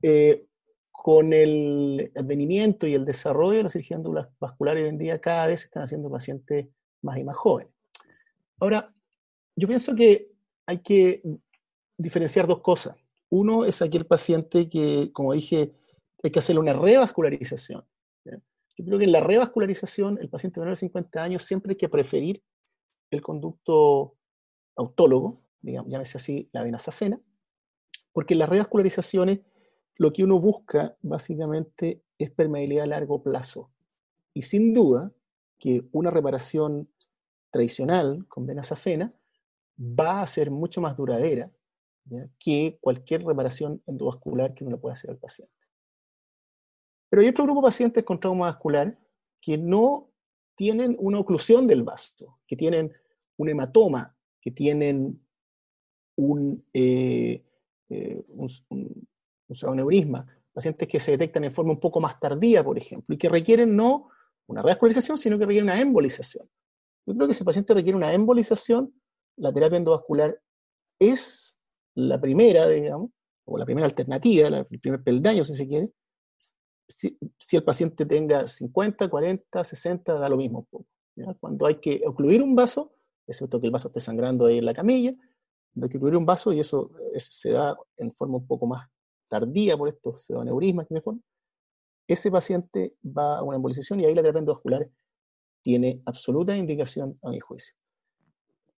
eh, 0.01 0.47
con 0.91 1.31
el 1.31 2.11
advenimiento 2.15 2.87
y 2.87 2.95
el 2.95 3.05
desarrollo 3.05 3.57
de 3.57 3.63
la 3.63 3.69
cirugía 3.69 3.99
vascular 4.39 4.77
hoy 4.77 4.89
en 4.89 4.97
día 4.97 5.21
cada 5.21 5.45
vez 5.45 5.59
se 5.59 5.65
están 5.67 5.83
haciendo 5.83 6.09
pacientes 6.09 6.65
más 7.03 7.19
y 7.19 7.23
más 7.23 7.35
jóvenes. 7.35 7.71
Ahora, 8.59 8.91
yo 9.55 9.67
pienso 9.67 9.93
que 9.93 10.31
hay 10.65 10.79
que 10.79 11.21
diferenciar 11.99 12.47
dos 12.47 12.61
cosas. 12.61 12.97
Uno 13.29 13.63
es 13.63 13.79
aquel 13.83 14.07
paciente 14.07 14.67
que, 14.67 15.11
como 15.13 15.33
dije, 15.33 15.71
hay 16.23 16.31
que 16.31 16.39
hacerle 16.39 16.61
una 16.61 16.73
revascularización. 16.73 17.85
Yo 18.25 18.85
creo 18.85 18.97
que 18.97 19.05
en 19.05 19.11
la 19.11 19.21
revascularización, 19.21 20.17
el 20.19 20.29
paciente 20.29 20.59
menor 20.59 20.73
de 20.73 20.79
50 20.79 21.21
años 21.21 21.43
siempre 21.43 21.73
hay 21.73 21.77
que 21.77 21.89
preferir 21.89 22.41
el 23.11 23.21
conducto 23.21 24.15
autólogo, 24.75 25.41
digamos, 25.61 25.91
llámese 25.91 26.17
así 26.17 26.49
la 26.51 26.63
vena 26.63 26.77
safena, 26.77 27.19
porque 28.11 28.33
en 28.33 28.39
las 28.39 28.49
revascularizaciones 28.49 29.39
lo 29.95 30.13
que 30.13 30.23
uno 30.23 30.39
busca 30.39 30.95
básicamente 31.01 32.03
es 32.17 32.31
permeabilidad 32.31 32.83
a 32.83 32.87
largo 32.87 33.21
plazo. 33.21 33.71
Y 34.33 34.43
sin 34.43 34.73
duda 34.73 35.11
que 35.57 35.87
una 35.91 36.11
reparación 36.11 36.89
tradicional 37.51 38.27
con 38.27 38.45
vena 38.45 38.63
safena 38.63 39.13
va 39.79 40.21
a 40.21 40.27
ser 40.27 40.51
mucho 40.51 40.81
más 40.81 40.95
duradera 40.97 41.51
que 42.39 42.77
cualquier 42.79 43.25
reparación 43.25 43.81
endovascular 43.85 44.53
que 44.53 44.63
uno 44.63 44.75
le 44.75 44.81
pueda 44.81 44.93
hacer 44.93 45.09
al 45.09 45.17
paciente. 45.17 45.53
Pero 47.09 47.21
hay 47.21 47.29
otro 47.29 47.45
grupo 47.45 47.61
de 47.61 47.67
pacientes 47.67 48.03
con 48.03 48.19
trauma 48.19 48.47
vascular 48.47 48.97
que 49.41 49.57
no 49.57 50.06
tienen 50.57 50.97
una 50.99 51.19
oclusión 51.19 51.67
del 51.67 51.83
vaso, 51.83 52.39
que 52.47 52.57
tienen 52.57 52.91
un 53.37 53.49
hematoma, 53.49 54.17
que 54.41 54.51
tienen 54.51 55.23
un, 56.17 56.63
eh, 56.73 57.45
eh 57.89 58.25
pacientes 60.53 60.87
que 60.87 60.99
se 60.99 61.11
detectan 61.11 61.43
en 61.43 61.51
forma 61.51 61.71
un 61.71 61.79
poco 61.79 62.01
más 62.01 62.19
tardía, 62.19 62.63
por 62.63 62.77
ejemplo, 62.77 63.13
y 63.13 63.17
que 63.19 63.29
requieren 63.29 63.75
no 63.75 64.09
una 64.47 64.63
revascularización, 64.63 65.17
sino 65.17 65.37
que 65.37 65.45
requieren 65.45 65.69
una 65.69 65.79
embolización. 65.79 66.49
Yo 67.05 67.15
creo 67.15 67.27
que 67.27 67.35
si 67.35 67.43
el 67.43 67.45
paciente 67.45 67.75
requiere 67.75 67.95
una 67.95 68.11
embolización, 68.11 68.91
la 69.37 69.53
terapia 69.53 69.77
endovascular 69.77 70.41
es 70.99 71.55
la 71.93 72.19
primera, 72.19 72.67
digamos, 72.67 73.11
o 73.45 73.57
la 73.59 73.65
primera 73.65 73.85
alternativa, 73.85 74.47
el 74.47 74.79
primer 74.79 75.03
peldaño, 75.03 75.45
si 75.45 75.53
se 75.53 75.67
quiere, 75.67 75.91
si, 76.87 77.17
el 77.51 77.63
paciente 77.63 78.05
tenga 78.05 78.47
50, 78.47 79.09
40, 79.09 79.63
60, 79.63 80.13
da 80.13 80.29
lo 80.29 80.37
mismo. 80.37 80.67
Cuando 81.39 81.65
hay 81.65 81.75
que 81.75 82.01
ocluir 82.05 82.41
un 82.41 82.55
vaso, 82.55 82.93
excepto 83.25 83.59
que 83.59 83.67
el 83.67 83.71
vaso 83.71 83.89
esté 83.89 83.99
sangrando 83.99 84.45
ahí 84.45 84.59
en 84.59 84.65
la 84.65 84.73
camilla, 84.73 85.13
hay 85.81 85.89
que 85.89 85.97
ocluir 85.97 86.15
un 86.15 86.25
vaso 86.25 86.53
y 86.53 86.59
eso 86.59 86.91
se 87.17 87.51
da 87.51 87.77
en 87.97 88.11
forma 88.11 88.37
un 88.37 88.47
poco 88.47 88.67
más 88.67 88.89
tardía 89.27 89.77
por 89.77 89.89
estos 89.89 90.15
que 90.15 90.21
se 90.21 90.33
forman, 90.33 91.21
ese 92.07 92.31
paciente 92.31 92.95
va 93.05 93.39
a 93.39 93.43
una 93.43 93.57
embolización 93.57 93.99
y 93.99 94.05
ahí 94.05 94.15
la 94.15 94.21
terapia 94.21 94.39
endovascular 94.39 94.89
tiene 95.61 96.01
absoluta 96.05 96.55
indicación 96.55 97.19
a 97.21 97.29
mi 97.29 97.39
juicio. 97.39 97.75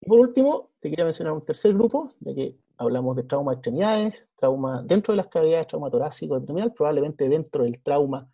Y 0.02 0.08
por 0.08 0.20
último, 0.20 0.72
te 0.80 0.90
quería 0.90 1.06
mencionar 1.06 1.34
un 1.34 1.46
tercer 1.46 1.74
grupo, 1.74 2.12
ya 2.22 2.34
que 2.34 2.58
hablamos 2.80 3.16
de 3.16 3.24
trauma 3.24 3.52
de 3.52 3.56
extremidades, 3.56 4.14
trauma 4.38 4.82
dentro 4.84 5.12
de 5.12 5.18
las 5.18 5.28
cavidades, 5.28 5.68
trauma 5.68 5.92
torácico 5.92 6.36
abdominal, 6.36 6.74
probablemente 6.74 7.28
dentro 7.28 7.66
del 7.66 7.84
trauma, 7.84 8.28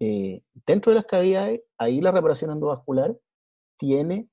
eh, 0.00 0.42
dentro 0.66 0.90
de 0.90 0.96
las 0.96 1.04
cavidades, 1.04 1.60
ahí 1.76 2.00
la 2.00 2.10
reparación 2.10 2.50
endovascular 2.50 3.14
tiene 3.76 4.28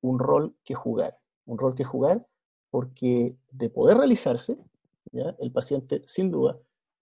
un 0.00 0.18
rol 0.18 0.56
que 0.64 0.74
jugar, 0.74 1.18
un 1.44 1.58
rol 1.58 1.74
que 1.74 1.84
jugar 1.84 2.26
porque 2.70 3.36
de 3.50 3.68
poder 3.68 3.98
realizarse, 3.98 4.56
el 5.12 5.50
paciente 5.50 6.02
sin 6.06 6.30
duda 6.30 6.56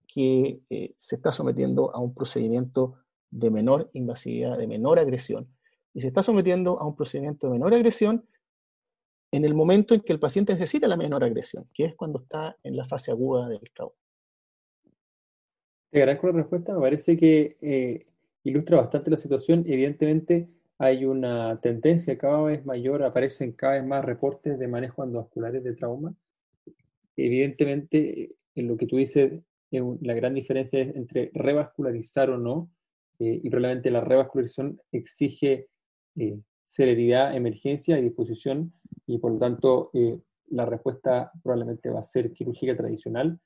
que 0.07 0.63
eh, 0.71 0.95
se 0.97 1.17
está 1.17 1.31
sometiendo 1.31 1.95
a 1.95 1.99
un 2.01 2.15
procedimiento 2.15 2.95
de 3.31 3.51
menor 3.51 3.91
invasividad, 3.93 4.57
de 4.57 4.67
menor 4.67 4.99
agresión, 4.99 5.47
y 5.93 6.01
se 6.01 6.09
está 6.09 6.23
sometiendo 6.23 6.81
a 6.81 6.87
un 6.87 6.97
procedimiento 6.97 7.47
de 7.47 7.53
menor 7.53 7.75
agresión 7.75 8.27
en 9.31 9.45
el 9.45 9.55
momento 9.55 9.95
en 9.95 10.01
que 10.01 10.13
el 10.13 10.21
paciente 10.21 10.53
necesita 10.53 10.89
la 10.89 10.97
menor 10.97 11.25
agresión, 11.25 11.69
que 11.75 11.85
es 11.85 11.95
cuando 11.95 12.21
está 12.21 12.57
en 12.63 12.77
la 12.77 12.85
fase 12.85 13.11
aguda 13.11 13.49
del 13.49 13.61
trauma. 13.75 13.95
Te 15.91 15.99
agradezco 15.99 16.27
la 16.29 16.33
respuesta, 16.35 16.75
me 16.75 16.81
parece 16.81 17.17
que 17.17 17.57
eh, 17.61 18.05
ilustra 18.45 18.79
bastante 18.79 19.11
la 19.11 19.17
situación. 19.17 19.65
Evidentemente 19.67 20.49
hay 20.79 21.05
una 21.05 21.61
tendencia 21.61 22.17
cada 22.19 22.43
vez 22.43 22.65
mayor, 22.65 23.03
aparecen 23.03 23.53
cada 23.53 23.75
vez 23.75 23.87
más 23.87 24.05
reportes 24.05 24.59
de 24.59 24.69
manejo 24.69 25.03
endovasculares 25.03 25.65
de 25.65 25.75
trauma. 25.75 26.15
Evidentemente, 27.17 28.37
en 28.55 28.69
lo 28.69 28.77
que 28.77 28.87
tú 28.87 28.97
dices, 28.97 29.43
la 29.71 30.15
gran 30.15 30.35
diferencia 30.35 30.81
es 30.81 30.95
entre 30.95 31.31
revascularizar 31.35 32.31
o 32.31 32.39
no, 32.39 32.71
eh, 33.19 33.41
y 33.43 33.51
probablemente 33.51 33.91
la 33.91 34.03
revascularización 34.03 34.81
exige 34.93 35.69
eh, 36.17 36.39
celeridad, 36.69 37.35
emergencia 37.35 37.99
y 37.99 38.03
disposición, 38.03 38.73
y 39.07 39.19
por 39.19 39.33
lo 39.33 39.39
tanto 39.39 39.91
eh, 39.95 40.21
la 40.49 40.67
respuesta 40.67 41.33
probablemente 41.43 41.89
va 41.89 42.01
a 42.01 42.05
ser 42.05 42.33
quirúrgica 42.33 42.77
tradicional. 42.77 43.41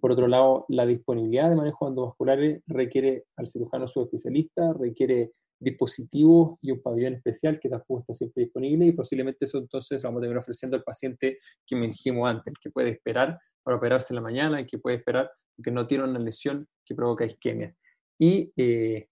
Por 0.00 0.12
otro 0.12 0.28
lado, 0.28 0.64
la 0.68 0.86
disponibilidad 0.86 1.50
de 1.50 1.56
manejo 1.56 1.88
endovasculares 1.88 2.62
requiere 2.66 3.24
al 3.36 3.48
cirujano 3.48 3.88
subespecialista, 3.88 4.72
requiere 4.72 5.32
dispositivos 5.58 6.58
y 6.60 6.70
un 6.70 6.82
pabellón 6.82 7.14
especial 7.14 7.60
que 7.60 7.68
tampoco 7.68 8.00
está 8.00 8.14
siempre 8.14 8.44
disponible 8.44 8.86
y 8.86 8.92
posiblemente 8.92 9.44
eso 9.44 9.58
entonces 9.58 10.02
lo 10.02 10.08
vamos 10.08 10.20
a 10.20 10.22
tener 10.22 10.36
ofreciendo 10.36 10.76
al 10.76 10.82
paciente 10.82 11.38
que 11.66 11.76
me 11.76 11.86
dijimos 11.86 12.28
antes, 12.28 12.54
que 12.60 12.70
puede 12.70 12.90
esperar 12.90 13.38
para 13.62 13.76
operarse 13.76 14.12
en 14.12 14.16
la 14.16 14.22
mañana 14.22 14.60
y 14.60 14.66
que 14.66 14.78
puede 14.78 14.96
esperar 14.96 15.30
porque 15.54 15.70
no 15.70 15.86
tiene 15.86 16.04
una 16.04 16.18
lesión 16.18 16.66
que 16.84 16.94
provoca 16.94 17.24
isquemia. 17.24 17.74
Y 18.18 18.52
eh, 18.56 19.08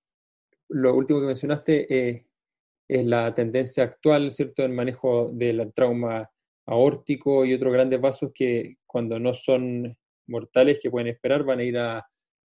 lo 0.71 0.95
último 0.95 1.21
que 1.21 1.27
mencionaste 1.27 1.95
eh, 1.95 2.27
es 2.91 3.07
la 3.07 3.33
tendencia 3.33 3.85
actual, 3.85 4.33
¿cierto?, 4.33 4.65
el 4.65 4.73
manejo 4.73 5.31
del 5.33 5.73
trauma 5.73 6.29
aórtico 6.67 7.45
y 7.45 7.55
otros 7.55 7.73
grandes 7.73 8.01
vasos 8.01 8.33
que 8.35 8.79
cuando 8.85 9.21
no 9.21 9.33
son 9.33 9.97
mortales 10.27 10.81
que 10.83 10.91
pueden 10.91 11.07
esperar 11.07 11.45
van 11.45 11.61
a 11.61 11.65
ir 11.65 11.79
a 11.79 12.05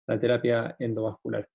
la 0.07 0.19
terapia 0.19 0.75
endovascular. 0.79 1.47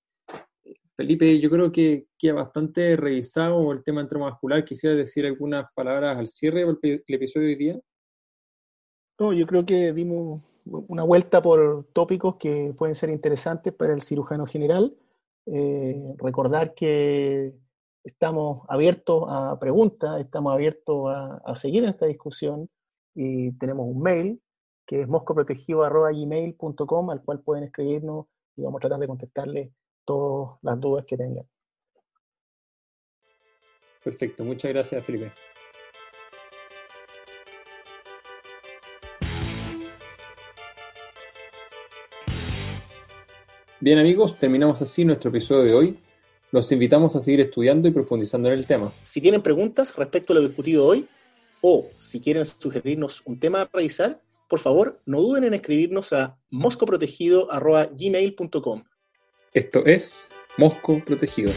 Felipe, 0.96 1.40
yo 1.40 1.50
creo 1.50 1.72
que 1.72 2.06
queda 2.16 2.34
bastante 2.34 2.96
revisado 2.96 3.72
el 3.72 3.82
tema 3.82 4.02
endovascular. 4.02 4.64
Quisiera 4.64 4.94
decir 4.94 5.26
algunas 5.26 5.66
palabras 5.74 6.16
al 6.16 6.28
cierre 6.28 6.64
del 6.64 7.02
episodio 7.08 7.48
de 7.48 7.52
hoy 7.52 7.58
día. 7.58 7.80
No, 9.18 9.32
yo 9.32 9.46
creo 9.46 9.66
que 9.66 9.92
dimos 9.92 10.42
una 10.64 11.02
vuelta 11.02 11.42
por 11.42 11.88
tópicos 11.92 12.36
que 12.36 12.72
pueden 12.78 12.94
ser 12.94 13.10
interesantes 13.10 13.72
para 13.72 13.92
el 13.92 14.00
cirujano 14.00 14.46
general. 14.46 14.96
Eh, 15.46 15.96
recordar 16.18 16.72
que 16.74 17.52
estamos 18.06 18.64
abiertos 18.68 19.24
a 19.28 19.58
preguntas, 19.58 20.20
estamos 20.20 20.52
abiertos 20.52 21.12
a, 21.12 21.56
seguir 21.56 21.82
en 21.82 21.88
esta 21.90 22.06
discusión 22.06 22.70
y 23.14 23.50
tenemos 23.58 23.84
un 23.88 24.00
mail 24.00 24.40
que 24.86 25.00
es 25.00 25.08
moscoprotegido.gmail.com 25.08 27.10
al 27.10 27.24
cual 27.24 27.40
pueden 27.40 27.64
escribirnos 27.64 28.26
y 28.56 28.62
vamos 28.62 28.78
a 28.78 28.82
tratar 28.82 29.00
de 29.00 29.08
contestarles 29.08 29.72
todas 30.04 30.56
las 30.62 30.78
dudas 30.78 31.04
que 31.04 31.16
tengan. 31.16 31.48
Perfecto, 34.04 34.44
muchas 34.44 34.70
gracias 34.70 35.04
Felipe. 35.04 35.32
Bien 43.80 43.98
amigos, 43.98 44.38
terminamos 44.38 44.80
así 44.80 45.04
nuestro 45.04 45.30
episodio 45.30 45.64
de 45.64 45.74
hoy. 45.74 46.05
Los 46.52 46.70
invitamos 46.72 47.16
a 47.16 47.20
seguir 47.20 47.40
estudiando 47.40 47.88
y 47.88 47.90
profundizando 47.90 48.48
en 48.48 48.54
el 48.58 48.66
tema. 48.66 48.92
Si 49.02 49.20
tienen 49.20 49.42
preguntas 49.42 49.96
respecto 49.96 50.32
a 50.32 50.36
lo 50.36 50.42
discutido 50.42 50.86
hoy 50.86 51.08
o 51.60 51.88
si 51.94 52.20
quieren 52.20 52.44
sugerirnos 52.44 53.22
un 53.24 53.36
tema 53.38 53.62
a 53.62 53.70
revisar, 53.72 54.20
por 54.48 54.58
favor 54.60 55.00
no 55.06 55.20
duden 55.20 55.42
en 55.44 55.54
escribirnos 55.54 56.12
a 56.12 56.36
moscoprotegido.gmail.com. 56.50 58.82
Esto 59.52 59.86
es 59.86 60.28
Mosco 60.56 61.02
Protegido. 61.04 61.52